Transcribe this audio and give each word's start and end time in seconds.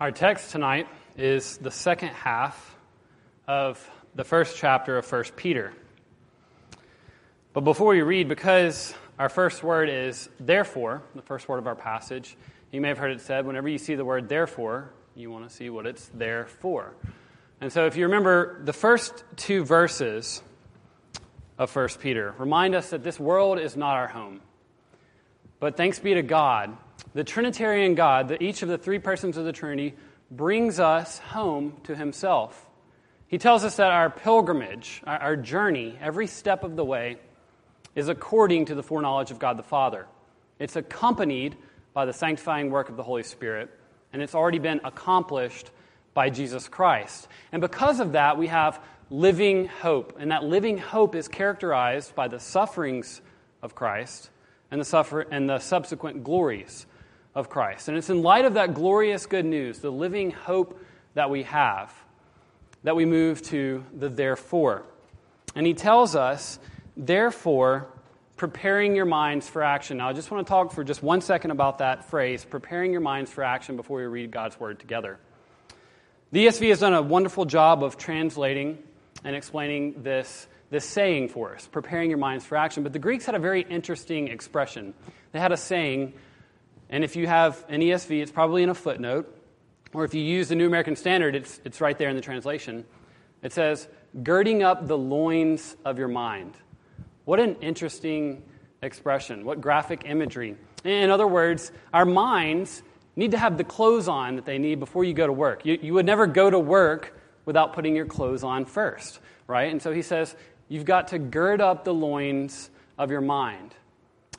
Our 0.00 0.12
text 0.12 0.52
tonight 0.52 0.86
is 1.16 1.56
the 1.56 1.72
second 1.72 2.10
half 2.10 2.76
of 3.48 3.84
the 4.14 4.22
first 4.22 4.56
chapter 4.56 4.96
of 4.96 5.10
1 5.10 5.24
Peter. 5.34 5.72
But 7.52 7.62
before 7.62 7.88
we 7.88 8.02
read, 8.02 8.28
because 8.28 8.94
our 9.18 9.28
first 9.28 9.64
word 9.64 9.88
is 9.88 10.28
therefore, 10.38 11.02
the 11.16 11.22
first 11.22 11.48
word 11.48 11.58
of 11.58 11.66
our 11.66 11.74
passage, 11.74 12.36
you 12.70 12.80
may 12.80 12.86
have 12.86 12.98
heard 12.98 13.10
it 13.10 13.20
said 13.22 13.44
whenever 13.44 13.68
you 13.68 13.76
see 13.76 13.96
the 13.96 14.04
word 14.04 14.28
therefore, 14.28 14.92
you 15.16 15.32
want 15.32 15.48
to 15.48 15.52
see 15.52 15.68
what 15.68 15.84
it's 15.84 16.08
there 16.14 16.46
for. 16.46 16.94
And 17.60 17.72
so 17.72 17.86
if 17.86 17.96
you 17.96 18.04
remember 18.04 18.62
the 18.62 18.72
first 18.72 19.24
two 19.34 19.64
verses 19.64 20.44
of 21.58 21.74
1 21.74 21.88
Peter, 21.98 22.36
remind 22.38 22.76
us 22.76 22.90
that 22.90 23.02
this 23.02 23.18
world 23.18 23.58
is 23.58 23.76
not 23.76 23.96
our 23.96 24.06
home. 24.06 24.42
But 25.58 25.76
thanks 25.76 25.98
be 25.98 26.14
to 26.14 26.22
God 26.22 26.76
the 27.14 27.24
Trinitarian 27.24 27.94
God, 27.94 28.28
the, 28.28 28.42
each 28.42 28.62
of 28.62 28.68
the 28.68 28.78
three 28.78 28.98
persons 28.98 29.36
of 29.36 29.44
the 29.44 29.52
Trinity, 29.52 29.94
brings 30.30 30.78
us 30.78 31.18
home 31.18 31.74
to 31.84 31.94
himself. 31.94 32.66
He 33.26 33.38
tells 33.38 33.64
us 33.64 33.76
that 33.76 33.90
our 33.90 34.10
pilgrimage, 34.10 35.02
our, 35.06 35.18
our 35.18 35.36
journey, 35.36 35.98
every 36.00 36.26
step 36.26 36.64
of 36.64 36.76
the 36.76 36.84
way, 36.84 37.18
is 37.94 38.08
according 38.08 38.66
to 38.66 38.74
the 38.74 38.82
foreknowledge 38.82 39.30
of 39.30 39.38
God 39.38 39.56
the 39.56 39.62
Father. 39.62 40.06
It's 40.58 40.76
accompanied 40.76 41.56
by 41.94 42.04
the 42.04 42.12
sanctifying 42.12 42.70
work 42.70 42.88
of 42.88 42.96
the 42.96 43.02
Holy 43.02 43.22
Spirit, 43.22 43.70
and 44.12 44.22
it's 44.22 44.34
already 44.34 44.58
been 44.58 44.80
accomplished 44.84 45.70
by 46.14 46.30
Jesus 46.30 46.68
Christ. 46.68 47.28
And 47.52 47.60
because 47.60 48.00
of 48.00 48.12
that, 48.12 48.38
we 48.38 48.48
have 48.48 48.80
living 49.10 49.66
hope. 49.66 50.16
And 50.18 50.30
that 50.30 50.44
living 50.44 50.78
hope 50.78 51.14
is 51.14 51.28
characterized 51.28 52.14
by 52.14 52.28
the 52.28 52.40
sufferings 52.40 53.20
of 53.62 53.74
Christ 53.74 54.30
and 54.70 54.80
the, 54.80 54.84
suffer- 54.84 55.26
and 55.30 55.48
the 55.48 55.58
subsequent 55.58 56.24
glories 56.24 56.86
of 57.38 57.48
Christ. 57.48 57.86
And 57.86 57.96
it's 57.96 58.10
in 58.10 58.22
light 58.22 58.44
of 58.44 58.54
that 58.54 58.74
glorious 58.74 59.26
good 59.26 59.44
news, 59.44 59.78
the 59.78 59.92
living 59.92 60.32
hope 60.32 60.82
that 61.14 61.30
we 61.30 61.44
have, 61.44 61.94
that 62.82 62.96
we 62.96 63.04
move 63.04 63.42
to 63.42 63.84
the 63.96 64.08
therefore. 64.08 64.82
And 65.54 65.64
he 65.64 65.72
tells 65.72 66.16
us, 66.16 66.58
therefore, 66.96 67.86
preparing 68.36 68.96
your 68.96 69.04
minds 69.04 69.48
for 69.48 69.62
action. 69.62 69.98
Now, 69.98 70.08
I 70.08 70.14
just 70.14 70.32
want 70.32 70.44
to 70.44 70.50
talk 70.50 70.72
for 70.72 70.82
just 70.82 71.00
one 71.00 71.20
second 71.20 71.52
about 71.52 71.78
that 71.78 72.10
phrase, 72.10 72.44
preparing 72.44 72.90
your 72.90 73.00
minds 73.00 73.30
for 73.30 73.44
action, 73.44 73.76
before 73.76 73.98
we 73.98 74.06
read 74.06 74.32
God's 74.32 74.58
word 74.58 74.80
together. 74.80 75.20
The 76.32 76.44
ESV 76.46 76.70
has 76.70 76.80
done 76.80 76.92
a 76.92 77.02
wonderful 77.02 77.44
job 77.44 77.84
of 77.84 77.96
translating 77.96 78.82
and 79.22 79.36
explaining 79.36 80.02
this, 80.02 80.48
this 80.70 80.84
saying 80.84 81.28
for 81.28 81.54
us, 81.54 81.68
preparing 81.68 82.10
your 82.10 82.18
minds 82.18 82.44
for 82.44 82.56
action. 82.56 82.82
But 82.82 82.92
the 82.92 82.98
Greeks 82.98 83.26
had 83.26 83.36
a 83.36 83.40
very 83.40 83.62
interesting 83.62 84.26
expression. 84.26 84.92
They 85.30 85.38
had 85.38 85.52
a 85.52 85.56
saying 85.56 86.14
and 86.90 87.04
if 87.04 87.16
you 87.16 87.26
have 87.26 87.64
an 87.68 87.80
ESV, 87.80 88.22
it's 88.22 88.32
probably 88.32 88.62
in 88.62 88.68
a 88.68 88.74
footnote. 88.74 89.34
Or 89.92 90.04
if 90.04 90.14
you 90.14 90.22
use 90.22 90.48
the 90.48 90.54
New 90.54 90.66
American 90.66 90.96
Standard, 90.96 91.34
it's, 91.34 91.60
it's 91.64 91.80
right 91.80 91.96
there 91.96 92.08
in 92.08 92.16
the 92.16 92.22
translation. 92.22 92.84
It 93.42 93.52
says, 93.52 93.88
girding 94.22 94.62
up 94.62 94.86
the 94.86 94.98
loins 94.98 95.76
of 95.84 95.98
your 95.98 96.08
mind. 96.08 96.54
What 97.24 97.40
an 97.40 97.56
interesting 97.60 98.42
expression. 98.82 99.44
What 99.44 99.60
graphic 99.60 100.02
imagery. 100.04 100.56
In 100.84 101.10
other 101.10 101.26
words, 101.26 101.72
our 101.92 102.04
minds 102.04 102.82
need 103.16 103.32
to 103.32 103.38
have 103.38 103.58
the 103.58 103.64
clothes 103.64 104.08
on 104.08 104.36
that 104.36 104.44
they 104.44 104.58
need 104.58 104.78
before 104.78 105.04
you 105.04 105.12
go 105.12 105.26
to 105.26 105.32
work. 105.32 105.66
You, 105.66 105.78
you 105.80 105.94
would 105.94 106.06
never 106.06 106.26
go 106.26 106.48
to 106.48 106.58
work 106.58 107.18
without 107.44 107.72
putting 107.72 107.96
your 107.96 108.06
clothes 108.06 108.44
on 108.44 108.64
first, 108.64 109.18
right? 109.46 109.70
And 109.72 109.82
so 109.82 109.92
he 109.92 110.02
says, 110.02 110.36
you've 110.68 110.84
got 110.84 111.08
to 111.08 111.18
gird 111.18 111.60
up 111.60 111.84
the 111.84 111.94
loins 111.94 112.70
of 112.96 113.10
your 113.10 113.20
mind. 113.20 113.74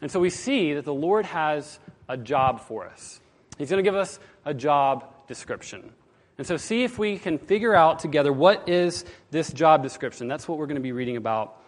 And 0.01 0.09
so 0.09 0.19
we 0.19 0.29
see 0.29 0.73
that 0.73 0.85
the 0.85 0.93
Lord 0.93 1.25
has 1.25 1.79
a 2.09 2.17
job 2.17 2.59
for 2.59 2.85
us. 2.85 3.21
He's 3.57 3.69
going 3.69 3.83
to 3.83 3.87
give 3.87 3.95
us 3.95 4.19
a 4.43 4.53
job 4.53 5.05
description. 5.27 5.93
And 6.37 6.47
so, 6.47 6.57
see 6.57 6.83
if 6.83 6.97
we 6.97 7.17
can 7.17 7.37
figure 7.37 7.75
out 7.75 7.99
together 7.99 8.33
what 8.33 8.67
is 8.67 9.05
this 9.29 9.53
job 9.53 9.83
description. 9.83 10.27
That's 10.27 10.47
what 10.47 10.57
we're 10.57 10.67
going 10.67 10.75
to 10.75 10.81
be 10.81 10.93
reading 10.93 11.17
about 11.17 11.61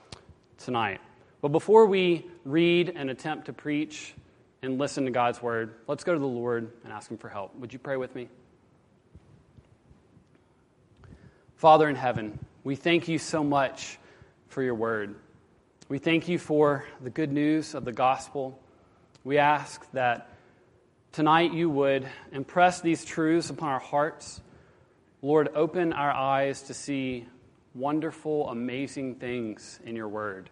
tonight. 0.58 1.02
But 1.42 1.50
before 1.50 1.86
we 1.86 2.26
read 2.45 2.93
and 2.95 3.10
attempt 3.10 3.45
to 3.45 3.54
preach 3.54 4.14
and 4.61 4.80
listen 4.80 5.05
to 5.05 5.11
God's 5.11 5.42
word, 5.42 5.76
let's 5.88 6.04
go 6.04 6.14
to 6.14 6.20
the 6.20 6.26
Lord 6.26 6.71
and 6.83 6.93
ask 6.93 7.11
Him 7.11 7.17
for 7.17 7.30
help. 7.30 7.55
Would 7.55 7.73
you 7.73 7.80
pray 7.80 7.98
with 7.98 8.16
me? 8.16 8.30
Father 11.58 11.89
in 11.89 11.95
heaven, 11.95 12.39
we 12.64 12.76
thank 12.76 13.08
you 13.08 13.20
so 13.20 13.43
much 13.43 13.99
for 14.48 14.64
your 14.64 14.76
word. 14.76 15.16
We 15.89 15.98
thank 15.99 16.30
you 16.30 16.39
for 16.39 16.86
the 17.02 17.10
good 17.10 17.32
news 17.32 17.76
of 17.76 17.86
the 17.86 17.92
gospel. 17.92 18.58
We 19.23 19.37
ask 19.37 19.86
that 19.92 20.30
tonight 21.11 21.54
you 21.54 21.70
would 21.70 22.08
impress 22.32 22.82
these 22.82 23.05
truths 23.05 23.52
upon 23.52 23.70
our 23.70 23.80
hearts. 23.80 24.42
Lord, 25.21 25.49
open 25.54 25.93
our 25.93 26.11
eyes 26.11 26.64
to 26.64 26.73
see 26.73 27.27
wonderful, 27.76 28.49
amazing 28.49 29.15
things 29.15 29.80
in 29.86 29.95
your 29.95 30.08
word. 30.08 30.49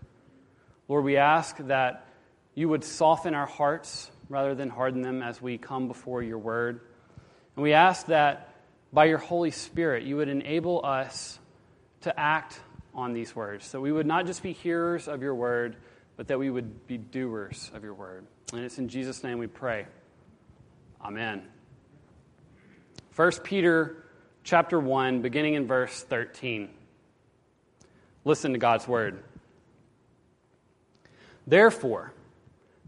Lord, 0.87 1.03
we 1.03 1.17
ask 1.17 1.57
that 1.57 2.05
you 2.53 2.69
would 2.69 2.83
soften 2.83 3.33
our 3.33 3.47
hearts 3.47 4.11
rather 4.29 4.53
than 4.53 4.69
harden 4.69 5.01
them 5.01 5.23
as 5.23 5.41
we 5.41 5.57
come 5.57 5.87
before 5.87 6.21
your 6.21 6.37
word. 6.37 6.81
And 7.55 7.63
we 7.63 7.73
ask 7.73 8.05
that 8.05 8.53
by 8.93 9.05
your 9.05 9.17
Holy 9.17 9.49
Spirit, 9.49 10.03
you 10.03 10.17
would 10.17 10.29
enable 10.29 10.85
us 10.85 11.39
to 12.01 12.19
act 12.19 12.59
on 12.93 13.13
these 13.13 13.35
words, 13.35 13.65
so 13.65 13.81
we 13.81 13.91
would 13.91 14.05
not 14.05 14.25
just 14.27 14.43
be 14.43 14.51
hearers 14.51 15.07
of 15.07 15.23
your 15.23 15.33
word, 15.33 15.75
but 16.19 16.27
that 16.27 16.37
we 16.37 16.49
would 16.49 16.85
be 16.85 16.97
doers 16.97 17.71
of 17.73 17.81
your 17.81 17.93
word. 17.93 18.25
And 18.51 18.65
it's 18.65 18.77
in 18.77 18.89
Jesus' 18.89 19.23
name 19.23 19.37
we 19.37 19.47
pray. 19.47 19.85
Amen. 21.01 21.43
1 23.15 23.31
Peter 23.41 24.03
chapter 24.43 24.77
1, 24.77 25.21
beginning 25.21 25.53
in 25.53 25.65
verse 25.65 26.03
13. 26.03 26.71
Listen 28.25 28.51
to 28.51 28.59
God's 28.59 28.85
word. 28.85 29.23
Therefore, 31.47 32.11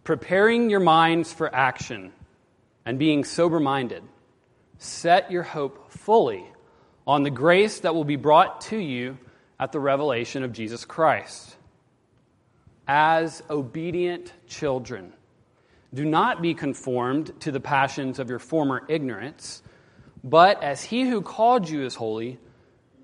preparing 0.04 0.70
your 0.70 0.82
minds 0.82 1.32
for 1.32 1.56
action 1.56 2.12
and 2.86 3.00
being 3.00 3.24
sober 3.24 3.62
minded, 3.62 4.04
set 4.78 5.32
your 5.32 5.44
hope 5.44 5.90
fully 5.90 6.44
on 7.08 7.24
the 7.24 7.32
grace 7.32 7.80
that 7.80 7.96
will 7.96 8.04
be 8.04 8.18
brought 8.18 8.60
to 8.60 8.78
you 8.78 9.18
at 9.58 9.72
the 9.72 9.80
revelation 9.80 10.44
of 10.44 10.52
Jesus 10.52 10.84
Christ. 10.84 11.56
As 12.94 13.42
obedient 13.50 14.34
children, 14.48 15.14
do 15.94 16.04
not 16.04 16.42
be 16.42 16.54
conformed 16.54 17.32
to 17.40 17.50
the 17.50 17.62
passions 17.62 18.20
of 18.20 18.30
your 18.30 18.38
former 18.38 18.84
ignorance, 18.90 19.64
but 20.26 20.62
as 20.62 20.84
he 20.84 21.04
who 21.04 21.22
called 21.22 21.70
you 21.70 21.86
is 21.86 21.96
holy, 21.96 22.38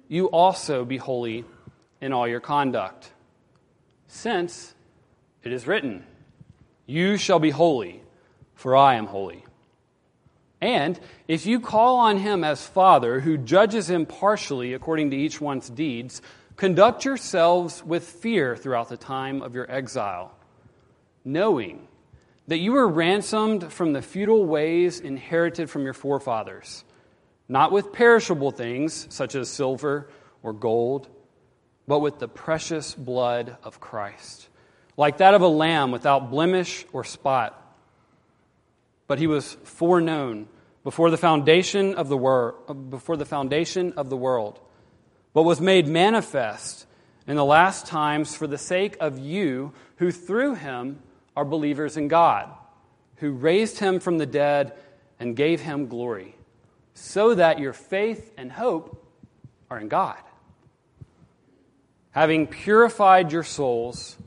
you 0.10 0.26
also 0.26 0.84
be 0.84 0.98
holy 0.98 1.46
in 2.02 2.12
all 2.12 2.28
your 2.28 2.42
conduct. 2.42 3.14
Since 4.08 4.76
it 5.42 5.54
is 5.54 5.68
written, 5.68 6.04
You 6.86 7.16
shall 7.16 7.40
be 7.40 7.52
holy, 7.52 8.04
for 8.56 8.76
I 8.76 8.96
am 8.96 9.06
holy. 9.06 9.46
And 10.60 11.00
if 11.30 11.46
you 11.46 11.62
call 11.62 12.00
on 12.00 12.18
him 12.18 12.44
as 12.44 12.68
Father, 12.68 13.22
who 13.22 13.38
judges 13.38 13.90
impartially 13.90 14.74
according 14.74 15.12
to 15.12 15.16
each 15.16 15.40
one's 15.40 15.70
deeds, 15.70 16.22
conduct 16.58 17.06
yourselves 17.06 17.84
with 17.86 18.04
fear 18.04 18.58
throughout 18.58 18.90
the 18.90 18.98
time 18.98 19.42
of 19.42 19.54
your 19.54 19.70
exile, 19.72 20.36
knowing 21.24 21.88
that 22.48 22.58
you 22.58 22.72
were 22.72 22.88
ransomed 22.88 23.72
from 23.72 23.94
the 23.94 24.02
futile 24.02 24.46
ways 24.46 25.00
inherited 25.00 25.70
from 25.70 25.84
your 25.84 25.94
forefathers, 25.94 26.84
not 27.48 27.72
with 27.72 27.94
perishable 27.94 28.52
things 28.52 29.08
such 29.10 29.36
as 29.36 29.50
silver 29.50 30.10
or 30.42 30.52
gold, 30.52 31.08
but 31.88 32.00
with 32.00 32.20
the 32.20 32.28
precious 32.28 32.96
blood 32.96 33.56
of 33.64 33.80
Christ, 33.80 34.50
like 34.98 35.18
that 35.18 35.36
of 35.36 35.42
a 35.42 35.48
lamb 35.48 35.92
without 35.92 36.32
blemish 36.32 36.86
or 36.92 37.04
spot. 37.04 37.64
But 39.06 39.20
he 39.20 39.28
was 39.28 39.54
foreknown 39.64 40.48
before 40.84 41.12
the 41.12 41.18
foundation 41.18 41.96
of 41.96 42.10
the 42.10 42.18
wor- 42.18 42.56
before 42.90 43.16
the 43.16 43.26
foundation 43.26 43.94
of 43.94 44.10
the 44.10 44.18
world, 44.18 44.60
but 45.34 45.44
was 45.44 45.62
made 45.62 45.88
manifest 45.88 46.86
in 47.28 47.36
the 47.36 47.46
last 47.46 47.86
times 47.86 48.36
for 48.36 48.48
the 48.48 48.58
sake 48.58 48.98
of 49.00 49.20
you 49.20 49.74
who 49.98 50.12
through 50.12 50.56
him 50.56 51.00
are 51.36 51.46
believers 51.46 51.98
in 51.98 52.08
God, 52.08 52.50
who 53.18 53.32
raised 53.32 53.80
him 53.80 54.00
from 54.00 54.18
the 54.18 54.26
dead 54.26 54.74
and 55.20 55.36
gave 55.36 55.62
him 55.62 55.88
glory, 55.88 56.36
so 56.94 57.36
that 57.36 57.60
your 57.60 57.74
faith 57.74 58.32
and 58.38 58.52
hope 58.52 59.06
are 59.70 59.80
in 59.80 59.88
God. 59.88 60.18
Having 62.12 62.48
purified 62.48 63.32
your 63.32 63.44
souls 63.44 64.18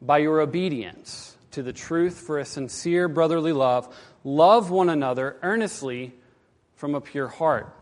by 0.00 0.18
your 0.18 0.40
obedience 0.40 1.36
to 1.50 1.62
the 1.62 1.72
truth 1.72 2.18
for 2.18 2.38
a 2.38 2.44
sincere 2.44 3.08
brotherly 3.08 3.52
love, 3.52 3.94
love 4.22 4.70
one 4.70 4.88
another 4.88 5.36
earnestly 5.42 6.12
from 6.74 6.94
a 6.94 7.00
pure 7.00 7.28
heart. 7.28 7.74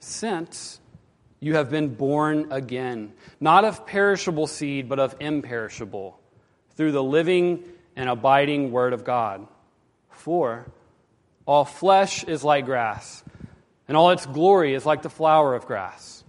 Since 0.00 0.80
you 1.40 1.54
have 1.56 1.70
been 1.70 1.94
born 1.94 2.48
again, 2.50 3.12
not 3.40 3.64
of 3.64 3.86
perishable 3.86 4.46
seed, 4.46 4.88
but 4.88 4.98
of 4.98 5.14
imperishable 5.20 6.18
through 6.76 6.92
the 6.92 7.02
living 7.02 7.64
and 7.94 8.08
abiding 8.08 8.72
Word 8.72 8.92
of 8.92 9.04
God. 9.04 9.46
For 10.10 10.66
all 11.46 11.64
flesh 11.64 12.24
is 12.24 12.42
like 12.42 12.64
grass, 12.64 13.22
and 13.86 13.96
all 13.96 14.10
its 14.10 14.26
glory 14.26 14.74
is 14.74 14.84
like 14.84 15.02
the 15.02 15.10
flower 15.10 15.54
of 15.54 15.66
grass. 15.66 16.24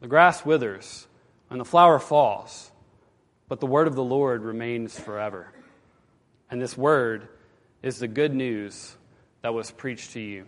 The 0.00 0.08
grass 0.08 0.44
withers, 0.44 1.06
and 1.50 1.60
the 1.60 1.64
flower 1.64 1.98
falls, 1.98 2.72
but 3.48 3.60
the 3.60 3.66
word 3.66 3.86
of 3.86 3.94
the 3.94 4.02
Lord 4.02 4.42
remains 4.42 4.98
forever. 4.98 5.52
And 6.50 6.60
this 6.60 6.76
word 6.76 7.28
is 7.82 7.98
the 7.98 8.08
good 8.08 8.34
news 8.34 8.96
that 9.42 9.52
was 9.52 9.70
preached 9.70 10.12
to 10.12 10.20
you. 10.20 10.46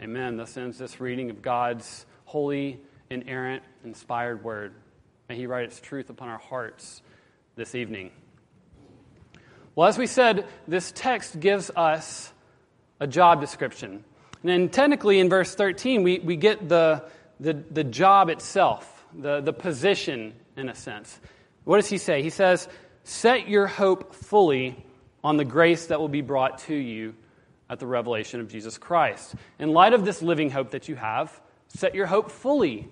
Amen. 0.00 0.36
Thus 0.36 0.56
ends 0.56 0.78
this 0.78 1.00
reading 1.00 1.30
of 1.30 1.42
God's 1.42 2.06
holy, 2.26 2.78
inerrant, 3.08 3.62
inspired 3.84 4.44
word. 4.44 4.74
May 5.28 5.36
He 5.36 5.46
write 5.46 5.64
its 5.64 5.80
truth 5.80 6.10
upon 6.10 6.28
our 6.28 6.38
hearts 6.38 7.02
this 7.56 7.74
evening. 7.74 8.10
Well, 9.74 9.88
as 9.88 9.96
we 9.98 10.06
said, 10.06 10.46
this 10.68 10.92
text 10.94 11.40
gives 11.40 11.70
us 11.74 12.32
a 13.00 13.06
job 13.06 13.40
description. 13.40 14.04
And 14.42 14.50
then 14.50 14.68
technically 14.68 15.20
in 15.20 15.28
verse 15.28 15.54
13, 15.54 16.02
we, 16.02 16.18
we 16.18 16.36
get 16.36 16.68
the, 16.68 17.04
the, 17.40 17.54
the 17.70 17.84
job 17.84 18.28
itself, 18.28 19.06
the, 19.14 19.40
the 19.40 19.52
position 19.52 20.34
in 20.56 20.68
a 20.68 20.74
sense. 20.74 21.18
What 21.64 21.76
does 21.76 21.88
he 21.88 21.98
say? 21.98 22.22
He 22.22 22.30
says, 22.30 22.68
Set 23.04 23.48
your 23.48 23.66
hope 23.66 24.14
fully 24.14 24.84
on 25.22 25.36
the 25.36 25.44
grace 25.44 25.86
that 25.86 26.00
will 26.00 26.08
be 26.08 26.22
brought 26.22 26.58
to 26.58 26.74
you 26.74 27.14
at 27.68 27.78
the 27.78 27.86
revelation 27.86 28.40
of 28.40 28.48
Jesus 28.48 28.78
Christ. 28.78 29.34
In 29.58 29.72
light 29.72 29.92
of 29.92 30.04
this 30.04 30.22
living 30.22 30.50
hope 30.50 30.70
that 30.70 30.88
you 30.88 30.96
have, 30.96 31.40
set 31.68 31.94
your 31.94 32.06
hope 32.06 32.30
fully 32.30 32.88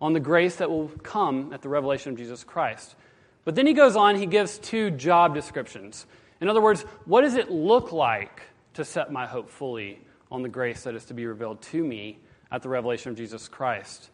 on 0.00 0.12
the 0.12 0.20
grace 0.20 0.56
that 0.56 0.70
will 0.70 0.88
come 1.02 1.52
at 1.52 1.62
the 1.62 1.68
revelation 1.68 2.12
of 2.12 2.18
Jesus 2.18 2.42
Christ. 2.44 2.96
But 3.44 3.54
then 3.54 3.66
he 3.66 3.72
goes 3.72 3.96
on, 3.96 4.16
he 4.16 4.26
gives 4.26 4.58
two 4.58 4.90
job 4.90 5.34
descriptions. 5.34 6.06
In 6.40 6.48
other 6.48 6.60
words, 6.60 6.82
what 7.04 7.22
does 7.22 7.34
it 7.34 7.50
look 7.50 7.92
like 7.92 8.42
to 8.74 8.84
set 8.84 9.12
my 9.12 9.26
hope 9.26 9.48
fully 9.48 10.00
on 10.30 10.42
the 10.42 10.48
grace 10.48 10.82
that 10.84 10.94
is 10.94 11.04
to 11.06 11.14
be 11.14 11.26
revealed 11.26 11.60
to 11.62 11.84
me 11.84 12.18
at 12.50 12.62
the 12.62 12.68
revelation 12.68 13.10
of 13.10 13.16
Jesus 13.16 13.48
Christ? 13.48 14.10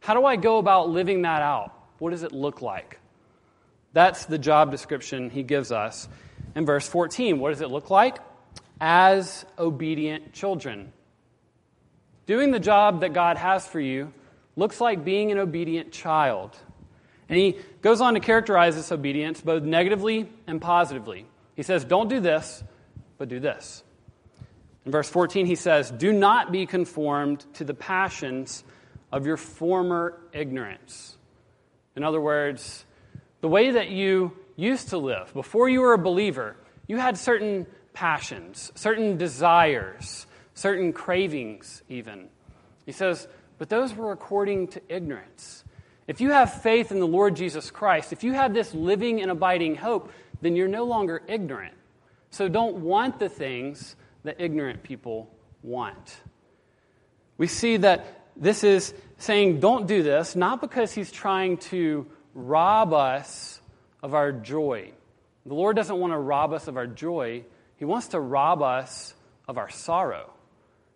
How 0.00 0.14
do 0.14 0.24
I 0.24 0.36
go 0.36 0.58
about 0.58 0.88
living 0.88 1.22
that 1.22 1.42
out? 1.42 1.72
What 1.98 2.10
does 2.10 2.22
it 2.22 2.32
look 2.32 2.62
like? 2.62 3.00
That's 3.92 4.26
the 4.26 4.38
job 4.38 4.70
description 4.70 5.30
he 5.30 5.42
gives 5.42 5.72
us 5.72 6.08
in 6.54 6.66
verse 6.66 6.88
14. 6.88 7.38
What 7.38 7.50
does 7.50 7.60
it 7.60 7.70
look 7.70 7.90
like? 7.90 8.18
As 8.80 9.44
obedient 9.58 10.32
children. 10.32 10.92
Doing 12.26 12.50
the 12.50 12.60
job 12.60 13.00
that 13.00 13.12
God 13.12 13.36
has 13.36 13.66
for 13.66 13.80
you 13.80 14.12
looks 14.56 14.80
like 14.80 15.04
being 15.04 15.30
an 15.30 15.38
obedient 15.38 15.92
child. 15.92 16.56
And 17.28 17.38
he 17.38 17.56
goes 17.82 18.00
on 18.00 18.14
to 18.14 18.20
characterize 18.20 18.74
this 18.74 18.90
obedience 18.92 19.40
both 19.40 19.62
negatively 19.62 20.28
and 20.46 20.60
positively. 20.60 21.26
He 21.54 21.62
says, 21.62 21.84
Don't 21.84 22.08
do 22.08 22.20
this, 22.20 22.62
but 23.18 23.28
do 23.28 23.40
this. 23.40 23.82
In 24.84 24.92
verse 24.92 25.08
14, 25.08 25.46
he 25.46 25.54
says, 25.54 25.90
Do 25.90 26.12
not 26.12 26.52
be 26.52 26.66
conformed 26.66 27.44
to 27.54 27.64
the 27.64 27.74
passions 27.74 28.64
of 29.12 29.26
your 29.26 29.36
former 29.36 30.20
ignorance. 30.32 31.16
In 31.96 32.04
other 32.04 32.20
words, 32.20 32.84
the 33.40 33.48
way 33.48 33.72
that 33.72 33.90
you 33.90 34.36
used 34.56 34.90
to 34.90 34.98
live 34.98 35.32
before 35.32 35.68
you 35.68 35.80
were 35.80 35.92
a 35.92 35.98
believer, 35.98 36.56
you 36.86 36.96
had 36.96 37.18
certain 37.18 37.66
passions, 37.92 38.70
certain 38.74 39.16
desires, 39.16 40.26
certain 40.56 40.92
cravings, 40.92 41.82
even. 41.88 42.28
He 42.86 42.92
says, 42.92 43.28
but 43.58 43.68
those 43.68 43.94
were 43.94 44.10
according 44.10 44.68
to 44.68 44.82
ignorance. 44.88 45.64
If 46.08 46.20
you 46.20 46.30
have 46.30 46.62
faith 46.62 46.90
in 46.90 46.98
the 46.98 47.06
Lord 47.06 47.36
Jesus 47.36 47.70
Christ, 47.70 48.12
if 48.12 48.24
you 48.24 48.32
have 48.32 48.54
this 48.54 48.74
living 48.74 49.20
and 49.20 49.30
abiding 49.30 49.76
hope, 49.76 50.10
then 50.40 50.56
you're 50.56 50.66
no 50.66 50.84
longer 50.84 51.22
ignorant. 51.28 51.74
So 52.30 52.48
don't 52.48 52.78
want 52.78 53.18
the 53.18 53.28
things 53.28 53.96
that 54.24 54.40
ignorant 54.40 54.82
people 54.82 55.30
want. 55.62 56.20
We 57.38 57.46
see 57.46 57.76
that 57.78 58.24
this 58.34 58.64
is 58.64 58.94
saying, 59.18 59.60
don't 59.60 59.86
do 59.86 60.02
this, 60.02 60.34
not 60.34 60.60
because 60.60 60.92
he's 60.92 61.12
trying 61.12 61.58
to 61.58 62.06
rob 62.34 62.94
us 62.94 63.60
of 64.02 64.14
our 64.14 64.32
joy. 64.32 64.92
The 65.44 65.54
Lord 65.54 65.76
doesn't 65.76 65.98
want 65.98 66.12
to 66.12 66.18
rob 66.18 66.52
us 66.52 66.66
of 66.66 66.76
our 66.76 66.86
joy, 66.86 67.44
He 67.76 67.84
wants 67.84 68.08
to 68.08 68.20
rob 68.20 68.62
us 68.62 69.14
of 69.46 69.58
our 69.58 69.70
sorrow. 69.70 70.32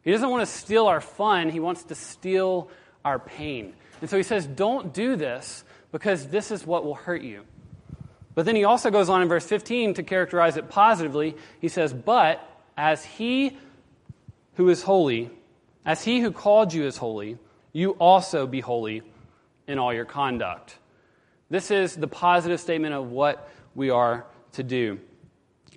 He 0.03 0.11
doesn't 0.11 0.29
want 0.29 0.43
to 0.43 0.47
steal 0.47 0.87
our 0.87 1.01
fun, 1.01 1.51
He 1.51 1.61
wants 1.61 1.85
to 1.85 1.95
steal 1.95 2.71
our 3.05 3.19
pain. 3.19 3.75
And 4.01 4.09
so 4.09 4.17
He 4.17 4.23
says, 4.23 4.47
Don't 4.47 4.93
do 4.93 5.17
this 5.17 5.65
because 5.93 6.29
this 6.29 6.51
is 6.51 6.67
what 6.67 6.85
will 6.85 6.95
hurt 6.95 7.23
you. 7.23 7.45
But 8.35 8.47
then 8.47 8.57
He 8.57 8.65
also 8.65 8.91
goes 8.91 9.09
on 9.09 9.23
in 9.23 9.29
verse 9.29 9.47
15 9.47 9.95
to 9.95 10.03
characterize 10.03 10.57
it 10.57 10.69
positively. 10.69 11.37
He 11.61 11.69
says, 11.69 11.93
But 11.93 12.47
as 12.77 13.05
He 13.05 13.57
who 14.55 14.69
is 14.69 14.83
holy, 14.83 15.31
as 15.85 16.05
He 16.05 16.21
who 16.21 16.31
called 16.31 16.73
you 16.73 16.85
is 16.85 16.97
holy, 16.97 17.39
you 17.73 17.93
also 17.93 18.47
be 18.47 18.61
holy 18.61 19.03
in 19.67 19.79
all 19.79 19.93
your 19.93 20.05
conduct. 20.05 20.77
This 21.51 21.71
is 21.71 21.97
the 21.97 22.09
positive 22.09 22.61
statement 22.61 22.95
of 22.95 23.11
what 23.11 23.51
we 23.75 23.91
are 23.91 24.27
to 24.53 24.63
do. 24.63 25.01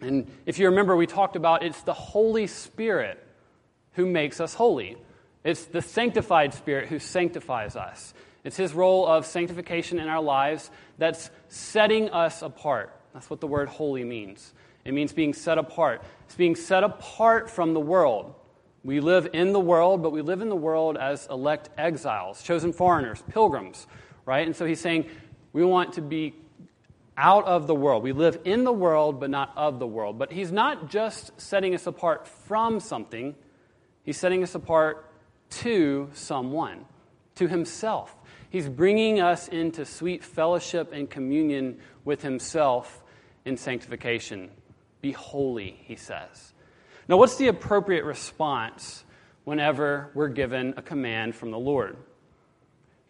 And 0.02 0.28
if 0.46 0.60
you 0.60 0.68
remember, 0.68 0.96
we 0.96 1.08
talked 1.08 1.36
about 1.36 1.64
it's 1.64 1.82
the 1.84 1.94
Holy 1.94 2.48
Spirit 2.48 3.23
who 3.94 4.06
makes 4.06 4.40
us 4.40 4.54
holy. 4.54 4.98
It's 5.44 5.66
the 5.66 5.82
sanctified 5.82 6.54
Spirit 6.54 6.90
who 6.90 7.00
sanctifies 7.00 7.76
us. 7.76 8.14
It's 8.44 8.58
His 8.58 8.74
role 8.74 9.08
of 9.08 9.26
sanctification 9.26 10.00
in 10.00 10.08
our 10.08 10.22
lives 10.22 10.70
that's 10.98 11.30
setting 11.48 12.10
us 12.10 12.42
apart. 12.42 12.94
That's 13.14 13.30
what 13.30 13.42
the 13.42 13.48
word 13.48 13.70
holy 13.70 14.04
means. 14.04 14.54
It 14.86 14.94
means 14.94 15.14
being 15.14 15.34
set 15.34 15.58
apart. 15.58 16.04
It's 16.26 16.36
being 16.36 16.56
set 16.56 16.84
apart 16.84 17.50
from 17.50 17.74
the 17.74 17.80
world. 17.80 18.36
We 18.84 19.00
live 19.00 19.30
in 19.32 19.54
the 19.54 19.60
world, 19.60 20.04
but 20.04 20.12
we 20.12 20.22
live 20.22 20.42
in 20.42 20.50
the 20.50 20.58
world 20.58 20.98
as 20.98 21.26
elect 21.30 21.70
exiles, 21.78 22.44
chosen 22.44 22.74
foreigners, 22.74 23.24
pilgrims, 23.30 23.88
right? 24.26 24.46
And 24.46 24.56
so 24.56 24.66
he's 24.66 24.82
saying 24.82 25.10
we 25.54 25.64
want 25.64 25.94
to 25.94 26.02
be 26.02 26.34
out 27.16 27.46
of 27.46 27.68
the 27.68 27.76
world. 27.76 28.04
We 28.04 28.12
live 28.12 28.40
in 28.44 28.66
the 28.66 28.74
world, 28.74 29.20
but 29.20 29.30
not 29.30 29.54
of 29.56 29.80
the 29.80 29.88
world. 29.88 30.18
But 30.18 30.34
he's 30.34 30.52
not 30.52 30.90
just 30.90 31.40
setting 31.40 31.76
us 31.76 31.88
apart 31.88 32.28
from 32.28 32.80
something, 32.80 33.36
he's 34.04 34.18
setting 34.18 34.44
us 34.44 34.56
apart 34.56 35.10
to 35.50 36.10
someone, 36.14 36.86
to 37.36 37.48
himself. 37.48 38.16
He's 38.50 38.70
bringing 38.70 39.20
us 39.20 39.48
into 39.48 39.86
sweet 39.86 40.24
fellowship 40.24 40.92
and 40.94 41.10
communion 41.10 41.80
with 42.06 42.22
himself 42.22 43.04
in 43.46 43.58
sanctification. 43.58 44.52
Be 45.02 45.12
holy, 45.12 45.80
he 45.86 45.96
says. 45.96 46.54
Now, 47.08 47.18
what's 47.18 47.38
the 47.38 47.48
appropriate 47.48 48.06
response 48.06 49.04
whenever 49.44 50.12
we're 50.14 50.30
given 50.30 50.76
a 50.78 50.82
command 50.82 51.36
from 51.36 51.52
the 51.52 51.60
Lord? 51.60 51.98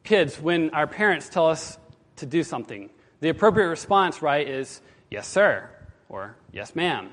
Kids, 0.04 0.40
when 0.40 0.72
our 0.72 0.88
parents 0.88 1.30
tell 1.30 1.48
us 1.48 1.78
to 2.18 2.26
do 2.26 2.44
something. 2.44 2.90
The 3.20 3.30
appropriate 3.30 3.68
response, 3.68 4.22
right, 4.22 4.48
is 4.48 4.82
yes, 5.10 5.28
sir, 5.28 5.70
or 6.10 6.36
yes, 6.52 6.76
ma'am. 6.76 7.10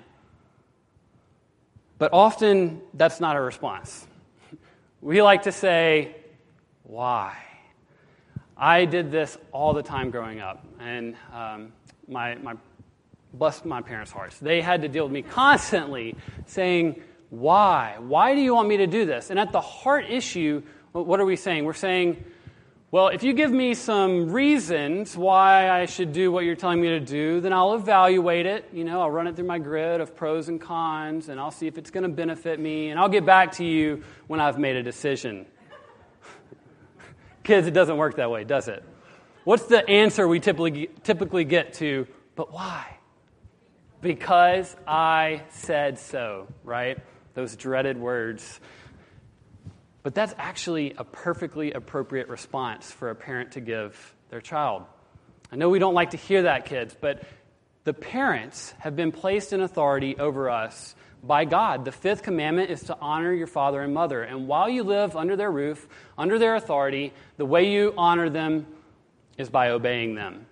But 2.01 2.15
often 2.15 2.81
that's 2.95 3.21
not 3.21 3.37
a 3.37 3.41
response. 3.43 4.07
We 5.03 5.21
like 5.21 5.43
to 5.43 5.53
say, 5.53 6.17
why? 6.83 7.37
I 8.57 8.87
did 8.87 9.13
this 9.13 9.37
all 9.53 9.75
the 9.75 9.83
time 9.83 10.11
growing 10.11 10.41
up, 10.41 10.65
and 10.81 11.15
um, 11.31 11.73
my, 12.09 12.37
my, 12.37 12.55
bless 13.35 13.67
my 13.67 13.83
parents' 13.83 14.11
hearts. 14.11 14.39
They 14.39 14.63
had 14.63 14.81
to 14.81 14.89
deal 14.89 15.05
with 15.05 15.13
me 15.13 15.21
constantly 15.21 16.17
saying, 16.47 17.03
why? 17.29 17.97
Why 17.99 18.35
do 18.35 18.41
you 18.41 18.55
want 18.55 18.67
me 18.67 18.79
to 18.79 18.87
do 18.87 19.05
this? 19.05 19.29
And 19.29 19.39
at 19.39 19.53
the 19.53 19.61
heart 19.61 20.07
issue, 20.09 20.63
what 20.93 21.21
are 21.21 21.27
we 21.27 21.37
saying? 21.37 21.67
We're 21.67 21.75
saying, 21.75 22.25
well, 22.93 23.07
if 23.07 23.23
you 23.23 23.35
give 23.35 23.53
me 23.53 23.75
some 23.75 24.33
reasons 24.33 25.17
why 25.17 25.71
I 25.71 25.87
should 25.87 26.13
do 26.13 26.33
what 26.33 26.45
you're 26.45 26.57
telling 26.57 26.81
me 26.81 26.89
to 26.89 26.99
do, 26.99 27.41
then 27.41 27.53
I'll 27.53 27.75
evaluate 27.75 28.47
it. 28.47 28.69
You 28.73 28.83
know, 28.83 29.01
I'll 29.01 29.11
run 29.13 29.29
it 29.29 29.37
through 29.37 29.47
my 29.47 29.61
grid 29.61 30.01
of 30.01 30.17
pros 30.17 30.49
and 30.49 30.61
cons, 30.61 31.29
and 31.29 31.39
I'll 31.39 31.53
see 31.53 31.69
if 31.69 31.79
it's 31.79 31.93
going 31.93 32.03
to 32.03 32.09
benefit 32.09 32.59
me, 32.59 32.91
and 32.91 32.99
I'll 32.99 33.09
get 33.09 33.25
back 33.25 33.53
to 33.53 33.65
you 33.65 34.03
when 34.27 34.41
I've 34.41 34.59
made 34.59 34.75
a 34.75 34.83
decision. 34.83 35.47
Kids, 37.45 37.69
it 37.69 37.75
doesn't 37.75 37.97
work 37.97 38.17
that 38.17 38.29
way, 38.29 38.43
does 38.43 38.67
it? 38.67 38.83
What's 39.45 39.67
the 39.67 39.89
answer 39.89 40.27
we 40.27 40.41
typically, 40.41 40.91
typically 41.05 41.45
get 41.45 41.75
to, 41.75 42.09
but 42.35 42.53
why? 42.53 42.97
Because 44.01 44.75
I 44.85 45.43
said 45.51 45.97
so, 45.97 46.49
right? 46.65 46.99
Those 47.35 47.55
dreaded 47.55 47.99
words. 47.99 48.59
But 50.03 50.15
that's 50.15 50.35
actually 50.39 50.95
a 50.97 51.05
perfectly 51.05 51.73
appropriate 51.73 52.29
response 52.29 52.91
for 52.91 53.11
a 53.11 53.15
parent 53.15 53.53
to 53.53 53.61
give 53.61 54.15
their 54.31 54.41
child. 54.41 54.85
I 55.53 55.57
know 55.57 55.69
we 55.69 55.79
don't 55.79 55.95
like 55.95 56.11
to 56.11 56.17
hear 56.17 56.43
that, 56.43 56.65
kids, 56.67 56.97
but 56.99 57.23
the 57.85 57.93
parents 57.93 58.73
have 58.79 58.97
been 58.97 59.13
placed 59.13 59.53
in 59.53 59.61
authority 59.61 60.17
over 60.19 60.49
us 60.49 60.95
by 61.23 61.45
God. 61.45 61.85
The 61.85 61.93
fifth 61.93 62.23
commandment 62.23 62.71
is 62.71 62.85
to 62.85 62.97
honor 63.01 63.33
your 63.33 63.47
father 63.47 63.83
and 63.83 63.93
mother. 63.93 64.23
And 64.23 64.47
while 64.47 64.69
you 64.69 64.85
live 64.85 65.17
under 65.17 65.37
their 65.37 65.51
roof, 65.51 65.87
under 66.17 66.39
their 66.39 66.55
authority, 66.55 67.13
the 67.37 67.47
way 67.47 67.71
you 67.71 67.93
honor 67.97 68.31
them 68.31 68.67
is 69.37 69.51
by 69.51 69.71
obeying 69.71 70.15
them. 70.15 70.47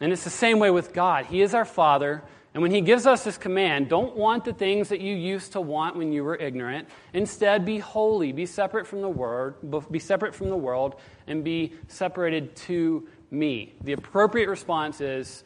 And 0.00 0.12
it's 0.12 0.24
the 0.24 0.30
same 0.30 0.58
way 0.58 0.70
with 0.70 0.92
God. 0.92 1.26
He 1.26 1.42
is 1.42 1.54
our 1.54 1.64
Father, 1.64 2.22
And 2.54 2.62
when 2.62 2.70
he 2.70 2.82
gives 2.82 3.06
us 3.06 3.24
this 3.24 3.38
command, 3.38 3.88
don't 3.88 4.14
want 4.14 4.44
the 4.44 4.52
things 4.52 4.90
that 4.90 5.00
you 5.00 5.14
used 5.14 5.52
to 5.52 5.60
want 5.60 5.96
when 5.96 6.12
you 6.12 6.22
were 6.22 6.36
ignorant. 6.36 6.88
Instead, 7.14 7.64
be 7.64 7.78
holy, 7.78 8.32
be 8.32 8.44
separate 8.44 8.86
from 8.86 9.00
the 9.00 9.08
world, 9.08 9.54
be 9.90 9.98
separate 9.98 10.34
from 10.34 10.50
the 10.50 10.56
world, 10.56 10.96
and 11.26 11.42
be 11.44 11.72
separated 11.88 12.54
to 12.56 13.08
me. 13.30 13.74
The 13.82 13.94
appropriate 13.94 14.50
response 14.50 15.00
is, 15.00 15.44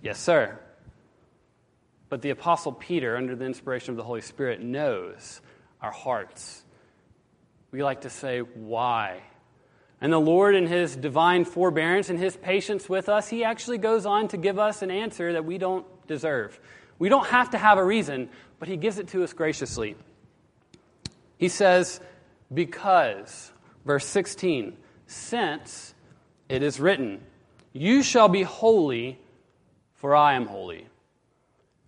yes, 0.00 0.20
sir. 0.20 0.60
But 2.08 2.22
the 2.22 2.30
apostle 2.30 2.70
Peter, 2.70 3.16
under 3.16 3.34
the 3.34 3.44
inspiration 3.44 3.90
of 3.90 3.96
the 3.96 4.04
Holy 4.04 4.20
Spirit, 4.20 4.62
knows 4.62 5.40
our 5.80 5.90
hearts. 5.90 6.62
We 7.72 7.82
like 7.82 8.02
to 8.02 8.10
say, 8.10 8.38
why? 8.38 9.22
And 10.04 10.12
the 10.12 10.20
Lord, 10.20 10.54
in 10.54 10.66
His 10.66 10.96
divine 10.96 11.46
forbearance 11.46 12.10
and 12.10 12.18
His 12.18 12.36
patience 12.36 12.90
with 12.90 13.08
us, 13.08 13.26
He 13.26 13.42
actually 13.42 13.78
goes 13.78 14.04
on 14.04 14.28
to 14.28 14.36
give 14.36 14.58
us 14.58 14.82
an 14.82 14.90
answer 14.90 15.32
that 15.32 15.46
we 15.46 15.56
don't 15.56 15.86
deserve. 16.06 16.60
We 16.98 17.08
don't 17.08 17.26
have 17.28 17.48
to 17.52 17.58
have 17.58 17.78
a 17.78 17.84
reason, 17.84 18.28
but 18.58 18.68
He 18.68 18.76
gives 18.76 18.98
it 18.98 19.08
to 19.08 19.24
us 19.24 19.32
graciously. 19.32 19.96
He 21.38 21.48
says, 21.48 22.02
Because, 22.52 23.50
verse 23.86 24.04
16, 24.04 24.76
since 25.06 25.94
it 26.50 26.62
is 26.62 26.78
written, 26.78 27.22
You 27.72 28.02
shall 28.02 28.28
be 28.28 28.42
holy, 28.42 29.18
for 29.94 30.14
I 30.14 30.34
am 30.34 30.44
holy. 30.44 30.86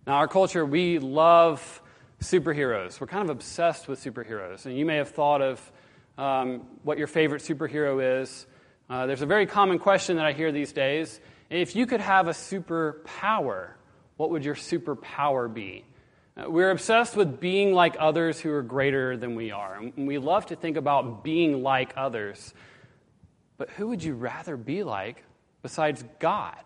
Now, 0.07 0.15
our 0.15 0.27
culture, 0.27 0.65
we 0.65 0.97
love 0.97 1.83
superheroes. 2.19 2.99
We're 2.99 3.05
kind 3.05 3.29
of 3.29 3.29
obsessed 3.29 3.87
with 3.87 4.03
superheroes. 4.03 4.65
And 4.65 4.75
you 4.75 4.87
may 4.87 4.95
have 4.95 5.09
thought 5.09 5.43
of 5.43 5.71
um, 6.17 6.67
what 6.83 6.97
your 6.97 7.07
favorite 7.07 7.41
superhero 7.41 8.21
is. 8.21 8.47
Uh, 8.89 9.05
there's 9.05 9.21
a 9.21 9.27
very 9.27 9.45
common 9.45 9.79
question 9.79 10.17
that 10.17 10.25
I 10.25 10.33
hear 10.33 10.51
these 10.51 10.71
days. 10.71 11.19
If 11.49 11.75
you 11.75 11.85
could 11.85 12.01
have 12.01 12.27
a 12.27 12.31
superpower, 12.31 13.71
what 14.17 14.31
would 14.31 14.43
your 14.43 14.55
superpower 14.55 15.53
be? 15.53 15.85
Uh, 16.35 16.49
we're 16.49 16.71
obsessed 16.71 17.15
with 17.15 17.39
being 17.39 17.73
like 17.73 17.95
others 17.99 18.39
who 18.39 18.51
are 18.51 18.61
greater 18.61 19.17
than 19.17 19.35
we 19.35 19.51
are. 19.51 19.75
And 19.75 20.07
we 20.07 20.17
love 20.17 20.47
to 20.47 20.55
think 20.55 20.77
about 20.77 21.23
being 21.23 21.63
like 21.63 21.93
others. 21.95 22.53
But 23.57 23.69
who 23.71 23.87
would 23.87 24.03
you 24.03 24.13
rather 24.13 24.57
be 24.57 24.83
like 24.83 25.23
besides 25.61 26.03
God? 26.19 26.57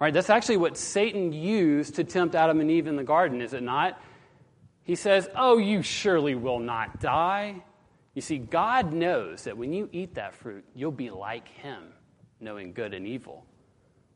Right? 0.00 0.14
That's 0.14 0.30
actually 0.30 0.58
what 0.58 0.76
Satan 0.76 1.32
used 1.32 1.96
to 1.96 2.04
tempt 2.04 2.34
Adam 2.34 2.60
and 2.60 2.70
Eve 2.70 2.86
in 2.86 2.96
the 2.96 3.04
garden, 3.04 3.40
is 3.40 3.52
it 3.52 3.62
not? 3.62 4.00
He 4.84 4.94
says, 4.94 5.28
Oh, 5.34 5.58
you 5.58 5.82
surely 5.82 6.34
will 6.34 6.60
not 6.60 7.00
die. 7.00 7.62
You 8.18 8.22
see, 8.22 8.38
God 8.38 8.92
knows 8.92 9.44
that 9.44 9.56
when 9.56 9.72
you 9.72 9.88
eat 9.92 10.16
that 10.16 10.34
fruit, 10.34 10.64
you'll 10.74 10.90
be 10.90 11.08
like 11.08 11.46
Him, 11.46 11.84
knowing 12.40 12.72
good 12.72 12.92
and 12.92 13.06
evil. 13.06 13.46